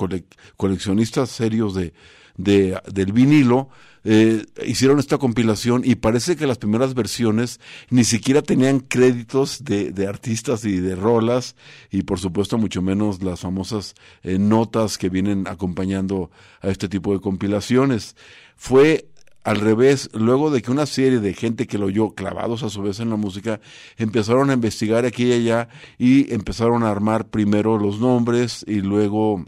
coleccionistas 0.57 1.29
serios 1.29 1.75
de, 1.75 1.93
de 2.37 2.79
del 2.91 3.13
vinilo 3.13 3.69
eh, 4.09 4.45
hicieron 4.65 4.99
esta 4.99 5.17
compilación 5.17 5.81
y 5.83 5.95
parece 5.95 6.37
que 6.37 6.47
las 6.47 6.57
primeras 6.57 6.93
versiones 6.93 7.59
ni 7.89 8.05
siquiera 8.05 8.41
tenían 8.41 8.79
créditos 8.79 9.65
de, 9.65 10.07
artistas 10.07 10.63
y 10.63 10.79
de 10.79 10.95
rolas 10.95 11.57
y 11.91 12.03
por 12.03 12.17
supuesto 12.17 12.57
mucho 12.57 12.81
menos 12.81 13.21
las 13.21 13.41
famosas 13.41 13.95
eh, 14.23 14.39
notas 14.39 14.97
que 14.97 15.09
vienen 15.09 15.45
acompañando 15.45 16.31
a 16.61 16.69
este 16.69 16.87
tipo 16.87 17.11
de 17.11 17.19
compilaciones 17.19 18.15
fue 18.57 19.09
al 19.43 19.61
revés, 19.61 20.09
luego 20.13 20.51
de 20.51 20.61
que 20.61 20.71
una 20.71 20.85
serie 20.85 21.21
de 21.21 21.33
gente 21.33 21.67
que 21.67 21.77
lo 21.77 21.85
oyó 21.85 22.09
clavados 22.09 22.63
a 22.63 22.69
su 22.69 22.81
vez 22.81 22.99
en 22.99 23.09
la 23.09 23.15
música, 23.15 23.61
empezaron 23.95 24.49
a 24.49 24.53
investigar 24.53 25.05
aquí 25.05 25.27
y 25.27 25.33
allá 25.33 25.69
y 25.97 26.33
empezaron 26.33 26.83
a 26.83 26.91
armar 26.91 27.29
primero 27.29 27.77
los 27.77 27.99
nombres 27.99 28.65
y 28.67 28.81
luego 28.81 29.45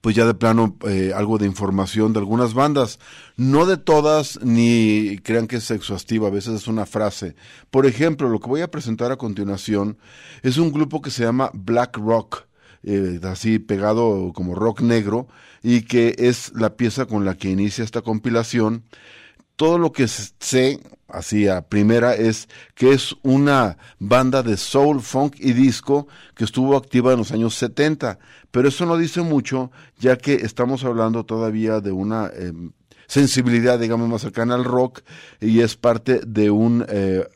pues 0.00 0.14
ya 0.14 0.26
de 0.26 0.34
plano 0.34 0.76
eh, 0.86 1.12
algo 1.14 1.38
de 1.38 1.46
información 1.46 2.12
de 2.12 2.20
algunas 2.20 2.54
bandas. 2.54 2.98
No 3.36 3.66
de 3.66 3.76
todas, 3.76 4.38
ni 4.42 5.18
crean 5.24 5.46
que 5.46 5.56
es 5.56 5.70
exhaustiva, 5.70 6.28
a 6.28 6.32
veces 6.32 6.54
es 6.54 6.68
una 6.68 6.86
frase. 6.86 7.34
Por 7.70 7.86
ejemplo, 7.86 8.28
lo 8.28 8.40
que 8.40 8.48
voy 8.48 8.60
a 8.60 8.70
presentar 8.70 9.12
a 9.12 9.16
continuación 9.16 9.98
es 10.42 10.56
un 10.56 10.72
grupo 10.72 11.02
que 11.02 11.10
se 11.10 11.24
llama 11.24 11.50
Black 11.52 11.96
Rock. 11.96 12.47
Eh, 12.84 13.18
así 13.24 13.58
pegado 13.58 14.32
como 14.32 14.54
rock 14.54 14.82
negro, 14.82 15.26
y 15.62 15.82
que 15.82 16.14
es 16.18 16.52
la 16.54 16.76
pieza 16.76 17.06
con 17.06 17.24
la 17.24 17.36
que 17.36 17.50
inicia 17.50 17.84
esta 17.84 18.02
compilación. 18.02 18.84
Todo 19.56 19.78
lo 19.78 19.90
que 19.90 20.06
sé, 20.06 20.80
así 21.08 21.48
a 21.48 21.62
primera, 21.62 22.14
es 22.14 22.48
que 22.74 22.92
es 22.92 23.16
una 23.22 23.76
banda 23.98 24.44
de 24.44 24.56
soul, 24.56 25.00
funk 25.00 25.34
y 25.38 25.52
disco 25.52 26.06
que 26.36 26.44
estuvo 26.44 26.76
activa 26.76 27.12
en 27.12 27.18
los 27.18 27.32
años 27.32 27.56
70, 27.56 28.20
pero 28.52 28.68
eso 28.68 28.86
no 28.86 28.96
dice 28.96 29.22
mucho, 29.22 29.72
ya 29.98 30.16
que 30.16 30.34
estamos 30.34 30.84
hablando 30.84 31.24
todavía 31.24 31.80
de 31.80 31.90
una 31.90 32.30
em, 32.32 32.70
sensibilidad, 33.08 33.80
digamos, 33.80 34.08
más 34.08 34.22
cercana 34.22 34.54
al 34.54 34.64
rock 34.64 35.00
y 35.40 35.60
es 35.60 35.76
parte 35.76 36.20
de 36.24 36.50
un, 36.50 36.86
eh, 36.88 37.26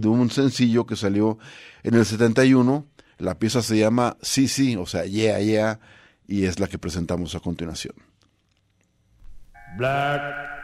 de 0.00 0.08
un 0.08 0.30
sencillo 0.30 0.86
que 0.86 0.94
salió 0.94 1.38
en 1.82 1.94
el 1.94 2.04
71 2.04 2.86
la 3.18 3.38
pieza 3.38 3.62
se 3.62 3.78
llama 3.78 4.16
Sí, 4.22 4.48
sí, 4.48 4.76
o 4.76 4.86
sea, 4.86 5.04
Yeah, 5.04 5.40
yeah, 5.40 5.80
y 6.26 6.44
es 6.44 6.58
la 6.60 6.66
que 6.66 6.78
presentamos 6.78 7.34
a 7.34 7.40
continuación. 7.40 7.94
Black 9.76 10.56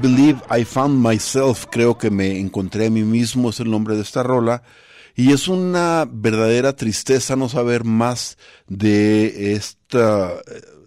Believe 0.00 0.40
I 0.56 0.64
Found 0.64 1.04
Myself, 1.04 1.66
creo 1.70 1.98
que 1.98 2.10
me 2.10 2.38
encontré 2.38 2.86
a 2.86 2.90
mí 2.90 3.02
mismo, 3.02 3.50
es 3.50 3.58
el 3.58 3.70
nombre 3.70 3.96
de 3.96 4.02
esta 4.02 4.22
rola. 4.22 4.62
Y 5.16 5.32
es 5.32 5.48
una 5.48 6.08
verdadera 6.08 6.76
tristeza 6.76 7.34
no 7.34 7.48
saber 7.48 7.82
más 7.82 8.38
de 8.68 9.54
esta 9.54 10.34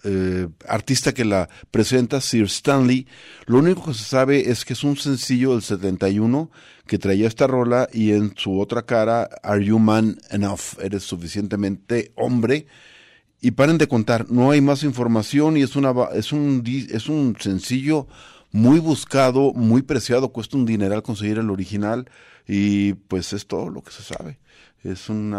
eh, 0.03 0.47
artista 0.65 1.13
que 1.13 1.25
la 1.25 1.49
presenta, 1.71 2.21
Sir 2.21 2.45
Stanley. 2.45 3.05
Lo 3.47 3.57
único 3.59 3.87
que 3.87 3.93
se 3.93 4.05
sabe 4.05 4.49
es 4.49 4.63
que 4.63 4.73
es 4.73 4.83
un 4.85 4.95
sencillo 4.95 5.51
del 5.51 5.61
71 5.61 6.49
que 6.87 6.97
traía 6.97 7.27
esta 7.27 7.47
rola 7.47 7.89
y 7.91 8.11
en 8.11 8.33
su 8.37 8.61
otra 8.61 8.85
cara, 8.85 9.29
Are 9.43 9.63
You 9.63 9.79
Man 9.79 10.21
Enough? 10.29 10.79
Eres 10.81 11.03
suficientemente 11.03 12.13
hombre. 12.15 12.67
Y 13.41 13.51
paren 13.51 13.77
de 13.77 13.87
contar, 13.87 14.29
no 14.29 14.51
hay 14.51 14.61
más 14.61 14.83
información 14.83 15.57
y 15.57 15.63
es, 15.63 15.75
una, 15.75 15.91
es, 16.13 16.31
un, 16.31 16.63
es 16.65 17.09
un 17.09 17.35
sencillo 17.39 18.07
muy 18.51 18.79
buscado, 18.79 19.53
muy 19.53 19.81
preciado, 19.81 20.29
cuesta 20.29 20.57
un 20.57 20.65
dineral 20.65 21.03
conseguir 21.03 21.37
el 21.37 21.49
original 21.49 22.09
y 22.47 22.93
pues 22.93 23.33
es 23.33 23.47
todo 23.47 23.69
lo 23.69 23.81
que 23.81 23.91
se 23.91 24.03
sabe. 24.03 24.39
Es 24.83 25.09
un 25.09 25.35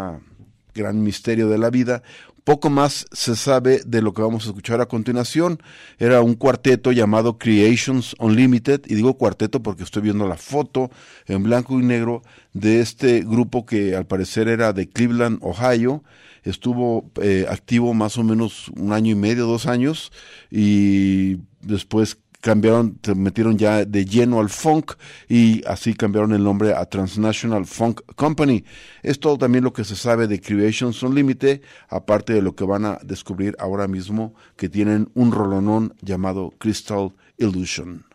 gran 0.73 1.03
misterio 1.03 1.49
de 1.49 1.57
la 1.57 1.69
vida. 1.69 2.01
Poco 2.43 2.69
más 2.69 3.05
se 3.13 3.37
sabe 3.37 3.81
de 3.85 4.01
lo 4.01 4.13
que 4.13 4.21
vamos 4.21 4.43
a 4.43 4.47
escuchar 4.47 4.81
a 4.81 4.87
continuación. 4.87 5.61
Era 5.97 6.21
un 6.21 6.33
cuarteto 6.33 6.91
llamado 6.91 7.37
Creations 7.37 8.15
Unlimited, 8.19 8.81
y 8.85 8.95
digo 8.95 9.17
cuarteto 9.17 9.63
porque 9.63 9.83
estoy 9.83 10.01
viendo 10.01 10.27
la 10.27 10.35
foto 10.35 10.91
en 11.25 11.43
blanco 11.43 11.79
y 11.79 11.83
negro 11.83 12.21
de 12.51 12.81
este 12.81 13.21
grupo 13.21 13.65
que 13.65 13.95
al 13.95 14.07
parecer 14.07 14.49
era 14.49 14.73
de 14.73 14.89
Cleveland, 14.89 15.39
Ohio. 15.41 16.03
Estuvo 16.43 17.09
eh, 17.21 17.45
activo 17.49 17.93
más 17.93 18.17
o 18.17 18.23
menos 18.23 18.67
un 18.75 18.91
año 18.91 19.11
y 19.11 19.15
medio, 19.15 19.45
dos 19.45 19.65
años, 19.65 20.11
y 20.51 21.37
después 21.61 22.17
cambiaron, 22.43 22.99
se 23.01 23.15
metieron 23.15 23.57
ya 23.57 23.85
de 23.85 24.05
lleno 24.05 24.41
al 24.41 24.49
funk 24.49 24.95
y 25.29 25.65
así 25.65 25.93
cambiaron 25.93 26.33
el 26.33 26.43
nombre 26.43 26.73
a 26.73 26.85
Transnational 26.85 27.65
Funk 27.65 28.01
Company. 28.15 28.65
Es 29.01 29.21
todo 29.21 29.37
también 29.37 29.63
lo 29.63 29.71
que 29.71 29.85
se 29.85 29.95
sabe 29.95 30.27
de 30.27 30.41
Creations 30.41 31.01
Unlimited, 31.03 31.61
aparte 31.87 32.33
de 32.33 32.41
lo 32.41 32.53
que 32.53 32.65
van 32.65 32.83
a 32.83 32.99
descubrir 33.01 33.55
ahora 33.59 33.87
mismo 33.87 34.35
que 34.57 34.67
tienen 34.67 35.09
un 35.13 35.31
rolonón 35.31 35.95
llamado 36.01 36.53
Crystal 36.59 37.13
Illusion. 37.37 38.12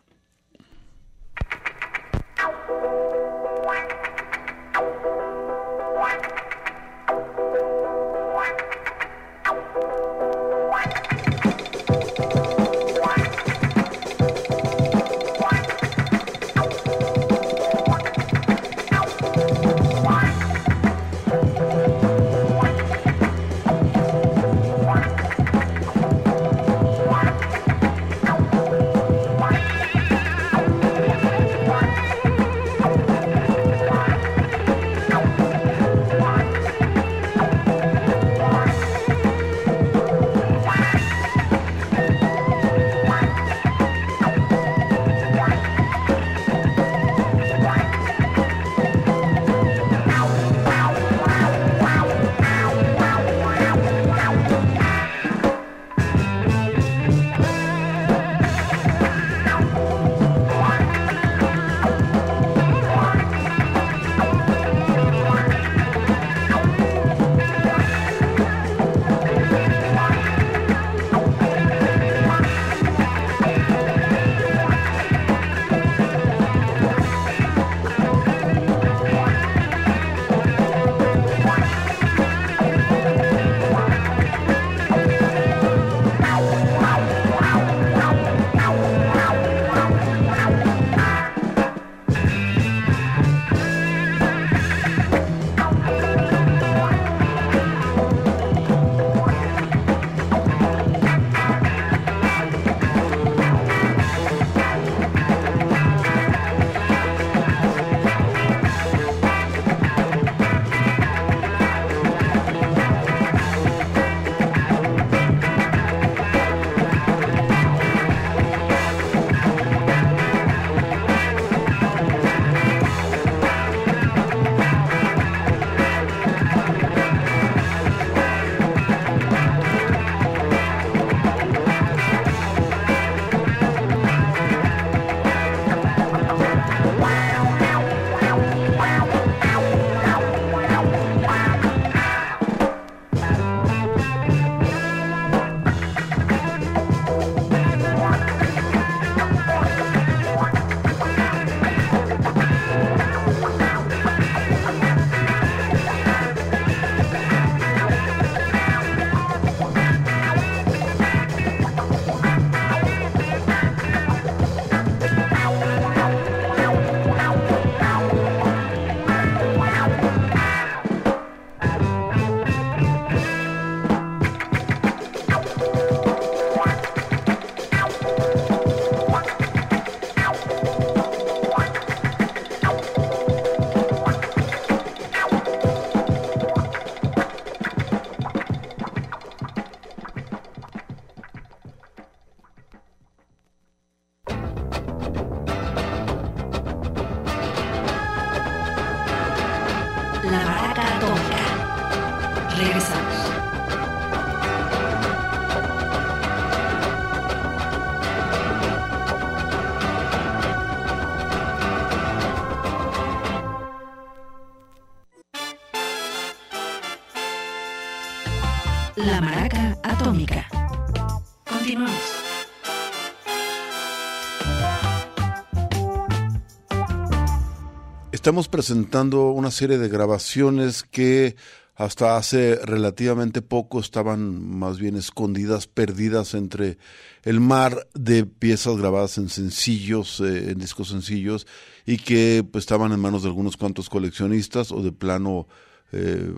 Estamos 228.29 228.47
presentando 228.47 229.31
una 229.31 229.49
serie 229.49 229.79
de 229.79 229.89
grabaciones 229.89 230.83
que 230.83 231.35
hasta 231.73 232.15
hace 232.15 232.57
relativamente 232.63 233.41
poco 233.41 233.79
estaban 233.79 234.55
más 234.55 234.77
bien 234.77 234.95
escondidas, 234.95 235.65
perdidas 235.65 236.35
entre 236.35 236.77
el 237.23 237.39
mar 237.39 237.87
de 237.95 238.27
piezas 238.27 238.77
grabadas 238.77 239.17
en 239.17 239.29
sencillos, 239.29 240.19
eh, 240.19 240.51
en 240.51 240.59
discos 240.59 240.89
sencillos, 240.89 241.47
y 241.87 241.97
que 241.97 242.45
pues, 242.51 242.65
estaban 242.65 242.91
en 242.91 242.99
manos 242.99 243.23
de 243.23 243.29
algunos 243.29 243.57
cuantos 243.57 243.89
coleccionistas 243.89 244.71
o 244.71 244.83
de 244.83 244.91
plano 244.91 245.47
eh, 245.91 246.31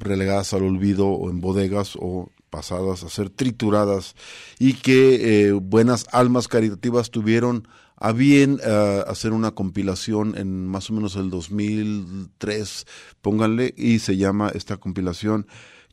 relegadas 0.00 0.52
al 0.54 0.64
olvido 0.64 1.06
o 1.06 1.30
en 1.30 1.40
bodegas 1.40 1.96
o 2.00 2.32
pasadas 2.50 3.04
a 3.04 3.08
ser 3.08 3.30
trituradas 3.30 4.16
y 4.58 4.74
que 4.74 5.46
eh, 5.46 5.52
buenas 5.52 6.04
almas 6.10 6.48
caritativas 6.48 7.12
tuvieron 7.12 7.68
a 8.04 8.10
bien 8.10 8.58
uh, 8.66 9.08
hacer 9.08 9.32
una 9.32 9.52
compilación 9.52 10.36
en 10.36 10.66
más 10.66 10.90
o 10.90 10.92
menos 10.92 11.14
el 11.14 11.30
2003, 11.30 12.84
pónganle, 13.20 13.72
y 13.76 14.00
se 14.00 14.16
llama 14.16 14.50
esta 14.52 14.76
compilación 14.76 15.46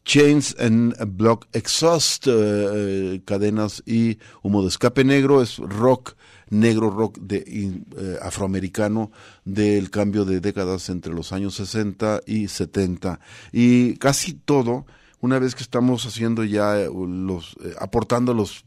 Chains 0.05 0.55
and 0.59 0.95
Block 1.15 1.45
Exhaust, 1.53 2.25
uh, 2.25 3.21
cadenas 3.25 3.83
y 3.85 4.17
humo 4.41 4.63
de 4.63 4.69
escape 4.69 5.03
negro, 5.03 5.43
es 5.43 5.59
rock 5.59 6.15
negro 6.49 6.89
rock 6.89 7.19
de, 7.19 7.83
afroamericano 8.23 9.11
del 9.45 9.91
cambio 9.91 10.25
de 10.25 10.39
décadas 10.39 10.89
entre 10.89 11.13
los 11.13 11.31
años 11.31 11.53
60 11.53 12.21
y 12.25 12.47
70 12.47 13.19
y 13.51 13.97
casi 13.97 14.33
todo 14.33 14.87
una 15.19 15.37
vez 15.37 15.53
que 15.53 15.61
estamos 15.61 16.07
haciendo 16.07 16.43
ya 16.43 16.73
los 16.73 17.55
aportando 17.79 18.33
los 18.33 18.65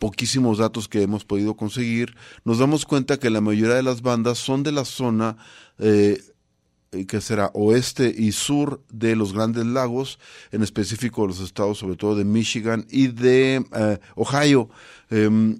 poquísimos 0.00 0.58
datos 0.58 0.88
que 0.88 1.02
hemos 1.02 1.24
podido 1.24 1.54
conseguir, 1.54 2.16
nos 2.44 2.58
damos 2.58 2.86
cuenta 2.86 3.18
que 3.18 3.28
la 3.28 3.42
mayoría 3.42 3.76
de 3.76 3.82
las 3.82 4.00
bandas 4.00 4.38
son 4.38 4.62
de 4.62 4.72
la 4.72 4.86
zona 4.86 5.36
eh, 5.78 6.18
que 7.06 7.20
será 7.20 7.50
oeste 7.52 8.12
y 8.16 8.32
sur 8.32 8.82
de 8.90 9.14
los 9.14 9.34
grandes 9.34 9.66
lagos, 9.66 10.18
en 10.52 10.62
específico 10.62 11.26
los 11.26 11.38
estados 11.40 11.78
sobre 11.78 11.96
todo 11.96 12.16
de 12.16 12.24
Michigan 12.24 12.86
y 12.90 13.08
de 13.08 13.62
eh, 13.76 13.98
Ohio. 14.16 14.70
Eh, 15.10 15.56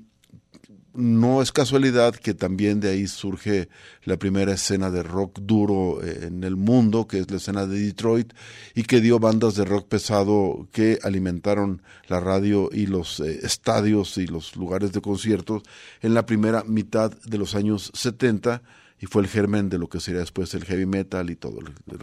no 1.01 1.42
es 1.42 1.53
casualidad 1.53 2.14
que 2.14 2.34
también 2.34 2.80
de 2.80 2.90
ahí 2.90 3.07
surge 3.07 3.68
la 4.05 4.18
primera 4.18 4.53
escena 4.53 4.90
de 4.90 5.03
rock 5.03 5.40
duro 5.40 6.03
eh, 6.03 6.26
en 6.26 6.44
el 6.44 6.57
mundo, 6.57 7.07
que 7.07 7.18
es 7.18 7.30
la 7.30 7.38
escena 7.38 7.66
de 7.66 7.80
Detroit, 7.80 8.32
y 8.74 8.84
que 8.84 9.01
dio 9.01 9.18
bandas 9.18 9.55
de 9.55 9.64
rock 9.64 9.88
pesado 9.88 10.68
que 10.72 10.98
alimentaron 11.03 11.82
la 12.09 12.20
radio 12.20 12.68
y 12.72 12.86
los 12.86 13.20
eh, 13.20 13.40
estadios 13.42 14.18
y 14.18 14.26
los 14.26 14.57
lugares 14.57 14.92
de 14.92 15.01
conciertos 15.01 15.62
en 16.03 16.14
la 16.14 16.26
primera 16.26 16.64
mitad 16.64 17.12
de 17.24 17.38
los 17.38 17.55
años 17.55 17.90
70, 17.94 18.62
y 19.01 19.07
fue 19.07 19.22
el 19.22 19.28
germen 19.28 19.68
de 19.68 19.78
lo 19.78 19.88
que 19.88 20.01
sería 20.01 20.20
después 20.20 20.53
el 20.55 20.64
heavy 20.64 20.86
metal 20.86 21.30
y 21.30 21.36
todo 21.36 21.61
el, 21.61 21.68
el 21.90 21.98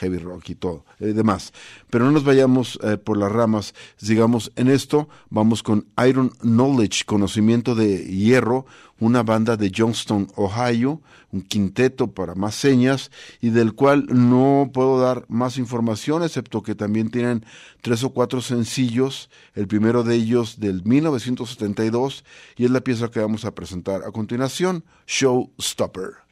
heavy 0.00 0.18
rock 0.18 0.50
y 0.50 0.54
todo, 0.54 0.84
eh, 0.98 1.12
demás. 1.12 1.52
Pero 1.90 2.04
no 2.06 2.10
nos 2.10 2.24
vayamos 2.24 2.78
eh, 2.82 2.96
por 2.96 3.18
las 3.18 3.30
ramas, 3.30 3.74
digamos, 4.00 4.50
en 4.56 4.68
esto 4.68 5.08
vamos 5.28 5.62
con 5.62 5.86
Iron 6.06 6.30
Knowledge, 6.40 7.04
conocimiento 7.04 7.74
de 7.74 8.04
hierro, 8.04 8.66
una 8.98 9.22
banda 9.22 9.56
de 9.56 9.72
Johnston, 9.74 10.28
Ohio, 10.36 11.00
un 11.32 11.42
quinteto 11.42 12.12
para 12.12 12.34
más 12.34 12.54
señas 12.54 13.10
y 13.40 13.50
del 13.50 13.74
cual 13.74 14.06
no 14.08 14.70
puedo 14.72 15.00
dar 15.00 15.24
más 15.28 15.58
información, 15.58 16.22
excepto 16.22 16.62
que 16.62 16.74
también 16.74 17.10
tienen 17.10 17.44
tres 17.82 18.02
o 18.04 18.10
cuatro 18.10 18.40
sencillos, 18.40 19.30
el 19.54 19.68
primero 19.68 20.02
de 20.02 20.16
ellos 20.16 20.60
del 20.60 20.84
1972 20.84 22.24
y 22.56 22.64
es 22.64 22.70
la 22.70 22.80
pieza 22.80 23.10
que 23.10 23.20
vamos 23.20 23.44
a 23.44 23.54
presentar 23.54 24.02
a 24.02 24.12
continuación, 24.12 24.84
Showstopper. 25.06 26.29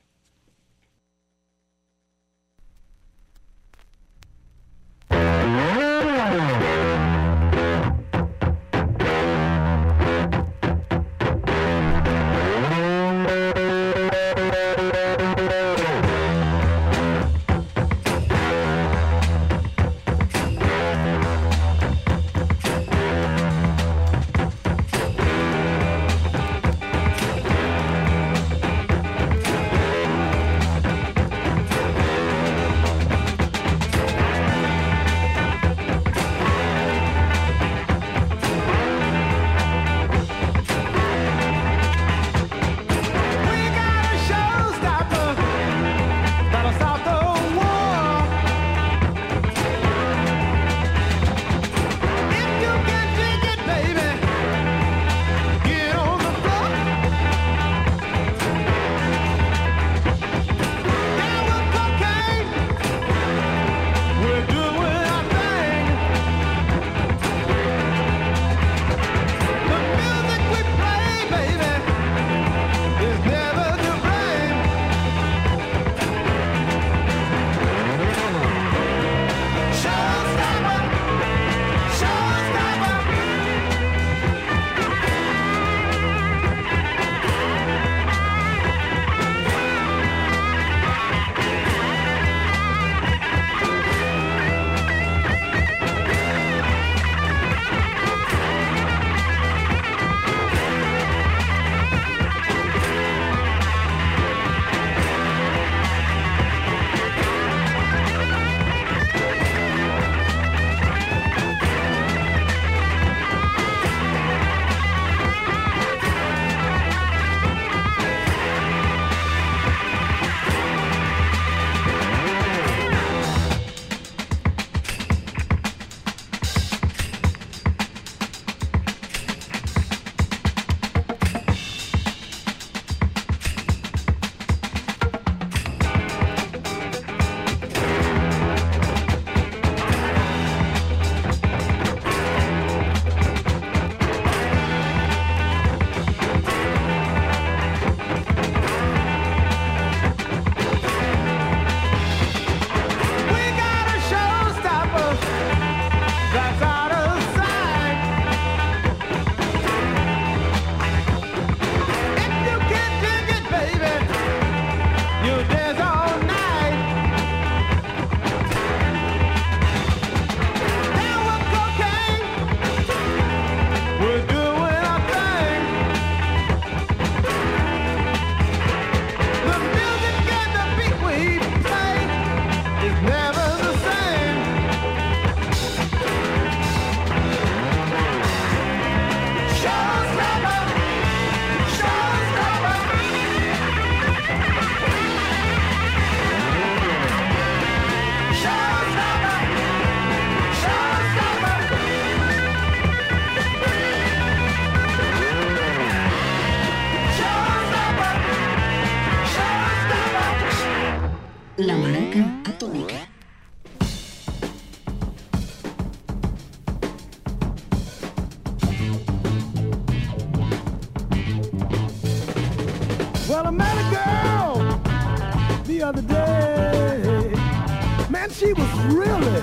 She 228.38 228.52
was 228.52 228.72
really 228.84 229.42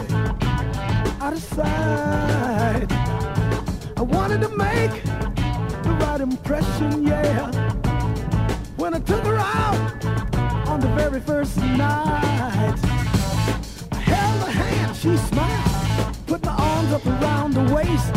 out 1.20 1.34
of 1.34 1.44
sight. 1.44 2.88
I 3.98 4.02
wanted 4.02 4.40
to 4.42 4.50
make 4.50 5.04
the 5.84 5.98
right 6.00 6.22
impression, 6.22 7.06
yeah. 7.06 7.52
When 8.78 8.94
I 8.94 9.00
took 9.00 9.26
her 9.26 9.36
out 9.38 10.06
on 10.70 10.80
the 10.80 10.88
very 10.96 11.20
first 11.20 11.58
night, 11.58 12.80
I 13.92 13.98
held 13.98 14.42
her 14.44 14.52
hand, 14.52 14.96
she 14.96 15.18
smiled, 15.18 16.18
put 16.28 16.46
my 16.46 16.56
arms 16.56 16.94
up 16.94 17.06
around 17.06 17.54
her 17.56 17.76
waist. 17.76 18.14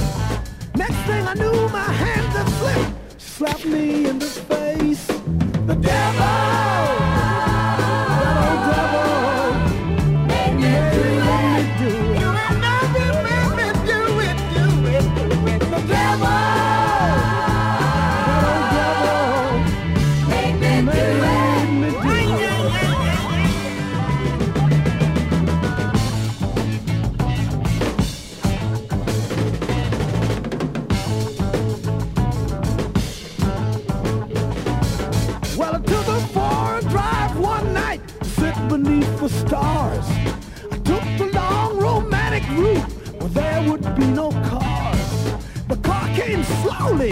Next 0.76 1.00
thing 1.08 1.26
I 1.26 1.34
knew, 1.34 1.68
my 1.70 1.90
hands 2.04 2.36
had 2.36 2.48
slipped. 2.60 3.20
She 3.20 3.28
slapped 3.28 3.64
me 3.64 4.06
in 4.06 4.18
the 4.20 4.26
face. 4.26 4.57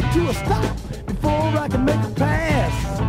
Slowly 0.01 0.13
to 0.13 0.31
a 0.31 0.35
stop 0.35 0.77
before 1.07 1.61
I 1.61 1.69
could 1.69 1.85
make 1.85 2.03
a 2.03 2.11
pass. 2.15 3.01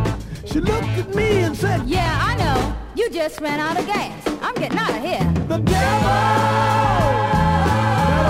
She 0.44 0.60
looked 0.60 0.84
at 0.84 1.14
me 1.14 1.40
and 1.40 1.56
said, 1.56 1.88
Yeah, 1.88 2.18
I 2.22 2.36
know. 2.36 2.74
You 2.94 3.10
just 3.10 3.40
ran 3.40 3.60
out 3.60 3.78
of 3.78 3.86
gas. 3.86 4.26
I'm 4.42 4.54
getting 4.54 4.78
out 4.78 4.90
of 4.90 5.02
here. 5.02 5.18
The 5.48 5.58
devil, 5.58 6.08
that 8.00 8.24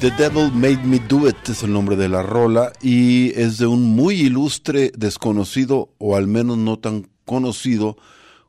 The 0.04 0.12
Devil 0.12 0.52
Made 0.52 0.84
Me 0.84 1.00
Do 1.00 1.30
It 1.30 1.48
es 1.48 1.64
el 1.64 1.72
nombre 1.72 1.96
de 1.96 2.10
la 2.10 2.24
rola 2.24 2.74
y 2.82 3.32
es 3.40 3.58
de 3.58 3.68
un 3.68 3.96
muy 3.96 4.16
ilustre 4.16 4.92
desconocido 4.98 5.94
o 5.98 6.18
al 6.18 6.28
menos 6.28 6.58
no 6.58 6.78
tan 6.78 7.08
conocido 7.24 7.96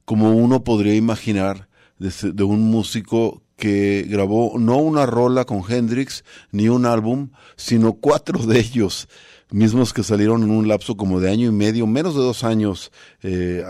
como 0.04 0.32
uno 0.32 0.64
podría 0.64 0.96
imaginar 0.96 1.68
de, 2.00 2.42
un 2.42 2.72
músico 2.72 3.44
que 3.54 4.04
grabó 4.08 4.58
no 4.58 4.78
una 4.78 5.06
rola 5.06 5.44
con 5.44 5.62
Hendrix 5.62 6.24
ni 6.50 6.68
un 6.68 6.86
álbum, 6.86 7.30
sino 7.54 7.92
cuatro 7.92 8.44
de 8.44 8.58
ellos 8.58 9.06
mismos 9.52 9.92
que 9.92 10.02
salieron 10.02 10.42
en 10.42 10.50
un 10.50 10.66
lapso 10.66 10.96
como 10.96 11.20
de 11.20 11.30
año 11.30 11.46
y 11.46 11.52
medio, 11.52 11.86
menos 11.86 12.16
de 12.16 12.22
dos 12.22 12.42
años, 12.42 12.90
eh, 13.22 13.62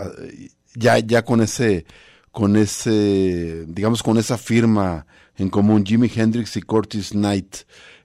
ya, 0.73 0.97
ya 0.97 1.23
con 1.23 1.39
ese, 1.39 1.85
con 2.31 2.55
ese, 2.55 3.63
digamos, 3.67 4.01
con 4.01 4.17
esa 4.17 4.39
firma 4.39 5.05
en 5.37 5.49
común, 5.49 5.85
Jimi 5.85 6.09
Hendrix 6.13 6.55
y 6.57 6.61
Curtis 6.61 7.09
Knight 7.09 7.57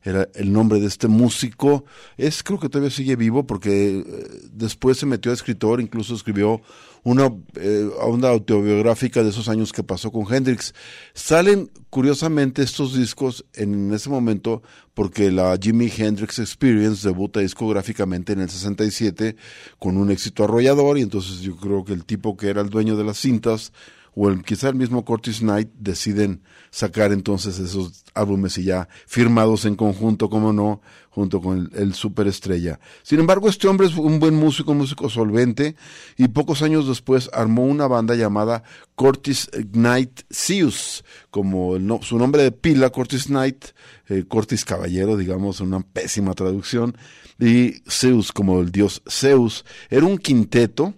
era 0.03 0.29
el 0.35 0.53
nombre 0.53 0.81
de 0.81 0.87
este 0.87 1.09
músico. 1.09 1.85
Es, 2.17 2.43
creo 2.43 2.59
que 2.59 2.69
todavía 2.69 2.91
sigue 2.91 3.17
vivo 3.17 3.47
porque 3.47 3.99
eh, 3.99 4.05
después 4.51 4.99
se 4.99 5.07
metió 5.07 5.31
a 5.31 5.35
escritor, 5.35 5.81
incluso 5.81 6.15
escribió 6.15 6.63
una 7.03 7.33
eh, 7.55 7.89
onda 8.01 8.31
autobiográfica 8.31 9.23
de 9.23 9.31
esos 9.31 9.49
años 9.49 9.73
que 9.73 9.83
pasó 9.83 10.11
con 10.11 10.33
Hendrix. 10.33 10.75
Salen, 11.13 11.71
curiosamente, 11.91 12.63
estos 12.63 12.97
discos 12.97 13.45
en 13.55 13.93
ese 13.93 14.09
momento 14.09 14.63
porque 14.95 15.31
la 15.31 15.57
Jimi 15.61 15.91
Hendrix 15.95 16.39
Experience 16.39 17.07
debuta 17.07 17.41
discográficamente 17.41 18.33
en 18.33 18.41
el 18.41 18.51
67 18.51 19.37
con 19.79 19.97
un 19.97 20.11
éxito 20.11 20.45
arrollador 20.45 20.99
y 20.99 21.03
entonces 21.03 21.41
yo 21.41 21.57
creo 21.57 21.85
que 21.85 21.93
el 21.93 22.05
tipo 22.05 22.37
que 22.37 22.49
era 22.49 22.61
el 22.61 22.71
dueño 22.71 22.97
de 22.97 23.05
las 23.05 23.19
cintas 23.19 23.73
o 24.15 24.29
el, 24.29 24.43
quizá 24.43 24.69
el 24.69 24.75
mismo 24.75 25.05
Curtis 25.05 25.39
Knight 25.41 25.69
deciden 25.79 26.43
sacar 26.71 27.13
entonces 27.13 27.59
esos 27.59 28.05
álbumes 28.15 28.59
y 28.59 28.65
ya 28.65 28.89
firmados 29.07 29.65
en 29.65 29.77
conjunto, 29.77 30.29
como 30.31 30.53
no, 30.53 30.81
junto 31.11 31.41
con 31.41 31.59
el, 31.59 31.71
el 31.81 31.95
superestrella. 31.95 32.79
Sin 33.03 33.19
embargo, 33.21 33.49
este 33.49 33.67
hombre 33.69 33.87
es 33.87 33.97
un 33.97 34.19
buen 34.21 34.35
músico, 34.35 34.75
músico 34.75 35.09
solvente, 35.09 35.75
y 36.17 36.29
pocos 36.29 36.63
años 36.63 36.87
después 36.89 37.29
armó 37.33 37.65
una 37.65 37.87
banda 37.89 38.15
llamada 38.15 38.63
Curtis 38.95 39.49
Knight 39.73 40.21
Zeus, 40.33 41.05
como 41.31 41.79
no- 41.79 42.03
su 42.03 42.19
nombre 42.19 42.43
de 42.43 42.53
pila, 42.53 42.91
Curtis 42.91 43.25
Knight, 43.27 43.65
eh, 44.09 44.25
Curtis 44.29 44.65
Caballero, 44.65 45.17
digamos, 45.17 45.61
una 45.61 45.81
pésima 45.81 46.35
traducción, 46.35 46.97
y 47.39 47.83
Zeus 47.89 48.33
como 48.33 48.61
el 48.61 48.71
dios 48.71 49.03
Zeus. 49.09 49.65
Era 49.89 50.05
un 50.07 50.19
quinteto, 50.19 50.95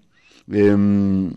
em, 0.50 1.32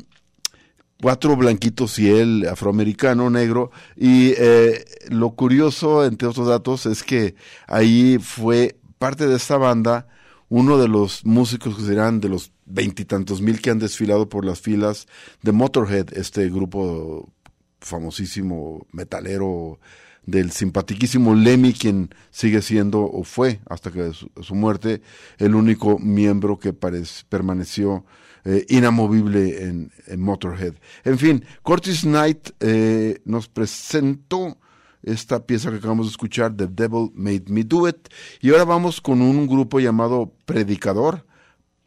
cuatro 1.01 1.35
blanquitos 1.35 1.99
y 1.99 2.09
él 2.09 2.47
afroamericano, 2.49 3.29
negro. 3.29 3.71
Y 3.95 4.33
eh, 4.37 4.85
lo 5.09 5.31
curioso, 5.31 6.05
entre 6.05 6.27
otros 6.27 6.47
datos, 6.47 6.85
es 6.85 7.03
que 7.03 7.35
ahí 7.67 8.17
fue 8.19 8.77
parte 8.97 9.27
de 9.27 9.35
esta 9.35 9.57
banda 9.57 10.07
uno 10.49 10.77
de 10.77 10.87
los 10.87 11.25
músicos 11.25 11.75
que 11.75 11.83
serán 11.83 12.21
de 12.21 12.29
los 12.29 12.51
veintitantos 12.65 13.41
mil 13.41 13.61
que 13.61 13.71
han 13.71 13.79
desfilado 13.79 14.29
por 14.29 14.45
las 14.45 14.61
filas 14.61 15.07
de 15.41 15.51
Motorhead, 15.51 16.15
este 16.17 16.49
grupo 16.49 17.31
famosísimo 17.79 18.85
metalero 18.91 19.79
del 20.25 20.51
simpatiquísimo 20.51 21.35
Lemmy, 21.35 21.73
quien 21.73 22.09
sigue 22.31 22.61
siendo 22.61 23.01
o 23.01 23.23
fue 23.23 23.59
hasta 23.69 23.91
que 23.91 24.11
su, 24.13 24.55
muerte 24.55 25.01
el 25.37 25.55
único 25.55 25.99
miembro 25.99 26.57
que 26.57 26.73
permaneció 26.73 28.05
eh, 28.45 28.65
inamovible 28.69 29.63
en, 29.63 29.91
en 30.07 30.21
Motorhead. 30.21 30.75
En 31.03 31.17
fin, 31.17 31.43
Curtis 31.63 32.01
Knight 32.01 32.51
eh, 32.59 33.19
nos 33.25 33.47
presentó 33.47 34.57
esta 35.01 35.45
pieza 35.45 35.69
que 35.69 35.77
acabamos 35.77 36.07
de 36.07 36.11
escuchar, 36.11 36.55
The 36.55 36.67
Devil 36.67 37.11
Made 37.13 37.45
Me 37.47 37.63
Do 37.63 37.87
It, 37.87 38.07
y 38.41 38.51
ahora 38.51 38.65
vamos 38.65 39.01
con 39.01 39.21
un 39.21 39.47
grupo 39.47 39.79
llamado 39.79 40.33
Predicador, 40.45 41.25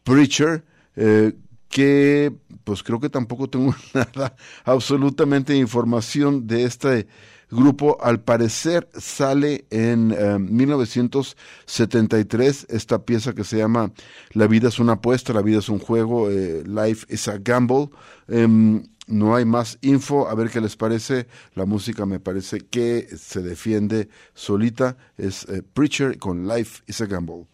Preacher, 0.03 0.63
eh, 0.95 1.33
que 1.69 2.33
pues 2.63 2.83
creo 2.83 2.99
que 2.99 3.09
tampoco 3.09 3.49
tengo 3.49 3.73
nada, 3.93 4.35
absolutamente 4.63 5.55
información 5.55 6.47
de 6.47 6.63
este 6.63 7.07
grupo. 7.51 7.97
Al 8.01 8.21
parecer 8.21 8.87
sale 8.97 9.65
en 9.69 10.11
eh, 10.11 10.39
1973 10.39 12.67
esta 12.69 13.03
pieza 13.03 13.33
que 13.33 13.43
se 13.43 13.57
llama 13.57 13.91
La 14.31 14.47
vida 14.47 14.69
es 14.69 14.79
una 14.79 14.93
apuesta, 14.93 15.33
la 15.33 15.41
vida 15.41 15.59
es 15.59 15.67
un 15.69 15.79
juego, 15.79 16.29
eh, 16.29 16.63
Life 16.65 17.05
is 17.09 17.27
a 17.27 17.37
Gamble. 17.37 17.89
Em, 18.27 18.83
No 19.09 19.35
hay 19.35 19.43
más 19.43 19.79
info, 19.81 20.29
a 20.29 20.35
ver 20.35 20.51
qué 20.51 20.61
les 20.61 20.75
parece. 20.75 21.25
La 21.55 21.65
música 21.65 22.05
me 22.05 22.19
parece 22.19 22.59
que 22.59 23.07
se 23.17 23.41
defiende 23.41 24.07
solita. 24.35 24.97
Es 25.17 25.45
eh, 25.49 25.63
Preacher 25.73 26.19
con 26.19 26.47
Life 26.47 26.83
is 26.85 27.01
a 27.01 27.07
Gamble. 27.07 27.47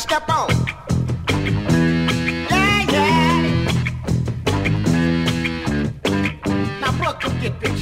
Step 0.00 0.28
on. 0.30 0.48
Yeah, 2.50 2.86
yeah. 2.90 3.42
Now 6.80 6.92
the 7.20 7.28
get 7.42 7.60
picture 7.60 7.79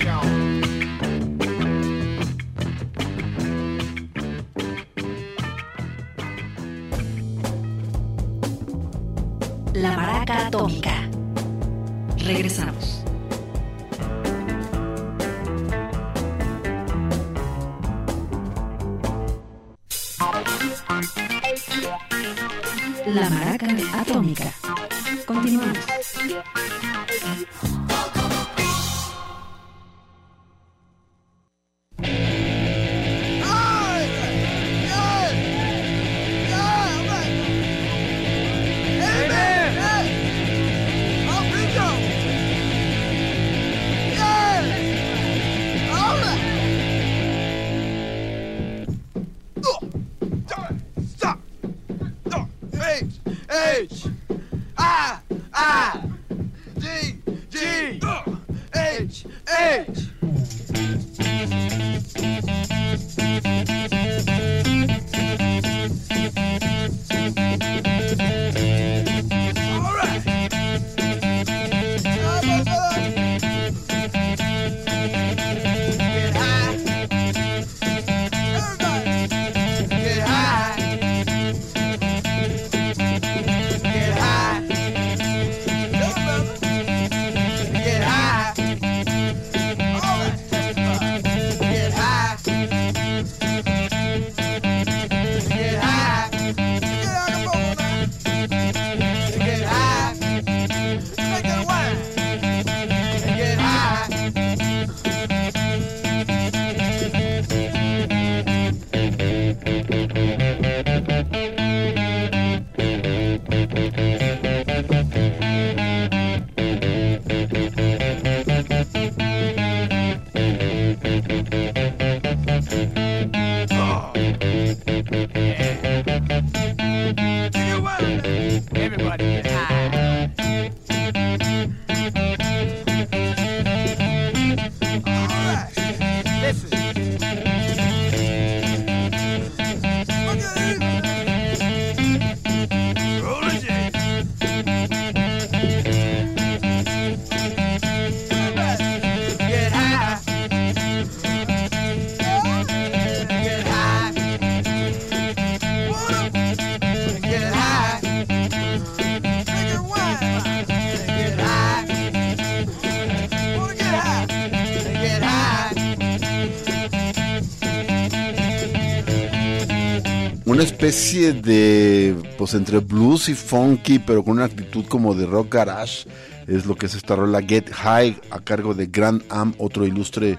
especie 170.79 171.33
de, 171.33 172.15
pues 172.39 172.55
entre 172.55 172.79
blues 172.79 173.29
y 173.29 173.35
funky, 173.35 173.99
pero 173.99 174.23
con 174.23 174.35
una 174.35 174.45
actitud 174.45 174.87
como 174.87 175.13
de 175.13 175.27
rock 175.27 175.55
garage, 175.55 176.09
es 176.47 176.67
lo 176.67 176.77
que 176.77 176.87
es 176.87 176.95
esta 176.95 177.17
rola 177.17 177.43
Get 177.43 177.69
High 177.69 178.17
a 178.31 178.39
cargo 178.39 178.75
de 178.75 178.87
Grand 178.87 179.25
Am, 179.29 179.55
otro 179.59 179.85
ilustre, 179.85 180.39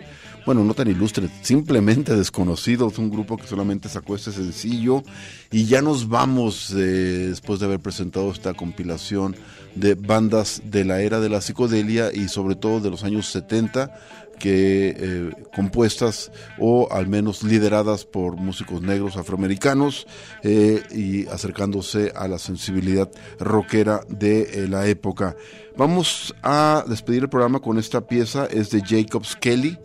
bueno, 0.49 0.63
no 0.63 0.73
tan 0.73 0.87
ilustre, 0.87 1.29
simplemente 1.43 2.15
desconocido, 2.15 2.87
es 2.87 2.97
un 2.97 3.11
grupo 3.11 3.37
que 3.37 3.45
solamente 3.45 3.87
sacó 3.87 4.15
este 4.15 4.31
sencillo 4.31 5.03
y 5.51 5.65
ya 5.65 5.83
nos 5.83 6.09
vamos 6.09 6.73
eh, 6.75 7.27
después 7.29 7.59
de 7.59 7.67
haber 7.67 7.79
presentado 7.79 8.31
esta 8.31 8.55
compilación 8.55 9.35
de 9.75 9.93
bandas 9.93 10.63
de 10.65 10.85
la 10.85 11.01
era 11.01 11.19
de 11.19 11.29
la 11.29 11.41
psicodelia 11.41 12.11
y 12.11 12.29
sobre 12.29 12.55
todo 12.55 12.79
de 12.79 12.89
los 12.89 13.03
años 13.03 13.27
70 13.27 13.93
que 14.39 14.95
eh, 14.97 15.31
compuestas 15.53 16.31
o 16.57 16.91
al 16.91 17.05
menos 17.05 17.43
lideradas 17.43 18.05
por 18.05 18.35
músicos 18.37 18.81
negros 18.81 19.17
afroamericanos 19.17 20.07
eh, 20.41 20.81
y 20.89 21.27
acercándose 21.27 22.11
a 22.15 22.27
la 22.27 22.39
sensibilidad 22.39 23.07
rockera 23.37 24.01
de 24.09 24.67
la 24.67 24.87
época. 24.87 25.35
Vamos 25.77 26.33
a 26.41 26.83
despedir 26.87 27.21
el 27.21 27.29
programa 27.29 27.59
con 27.59 27.77
esta 27.77 28.07
pieza, 28.07 28.47
es 28.47 28.71
de 28.71 28.81
Jacobs 28.81 29.35
Kelly, 29.35 29.77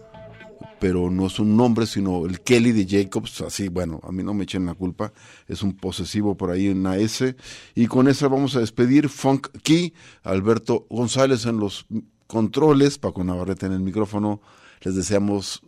pero 0.84 1.08
no 1.08 1.28
es 1.28 1.38
un 1.38 1.56
nombre, 1.56 1.86
sino 1.86 2.26
el 2.26 2.42
Kelly 2.42 2.72
de 2.72 2.86
Jacobs, 2.86 3.40
así, 3.40 3.68
bueno, 3.68 4.02
a 4.02 4.12
mí 4.12 4.22
no 4.22 4.34
me 4.34 4.44
echen 4.44 4.66
la 4.66 4.74
culpa, 4.74 5.14
es 5.48 5.62
un 5.62 5.72
posesivo 5.72 6.36
por 6.36 6.50
ahí 6.50 6.66
en 6.66 6.80
una 6.80 6.98
S, 6.98 7.36
y 7.74 7.86
con 7.86 8.06
esa 8.06 8.28
vamos 8.28 8.54
a 8.54 8.60
despedir 8.60 9.08
Funk 9.08 9.48
Key, 9.62 9.94
Alberto 10.24 10.86
González 10.90 11.46
en 11.46 11.56
los 11.56 11.86
controles, 12.26 12.98
Paco 12.98 13.24
Navarrete 13.24 13.64
en 13.64 13.72
el 13.72 13.80
micrófono, 13.80 14.42
les 14.82 14.94
deseamos 14.94 15.62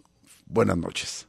buenas 0.45 0.77
noches. 0.77 1.29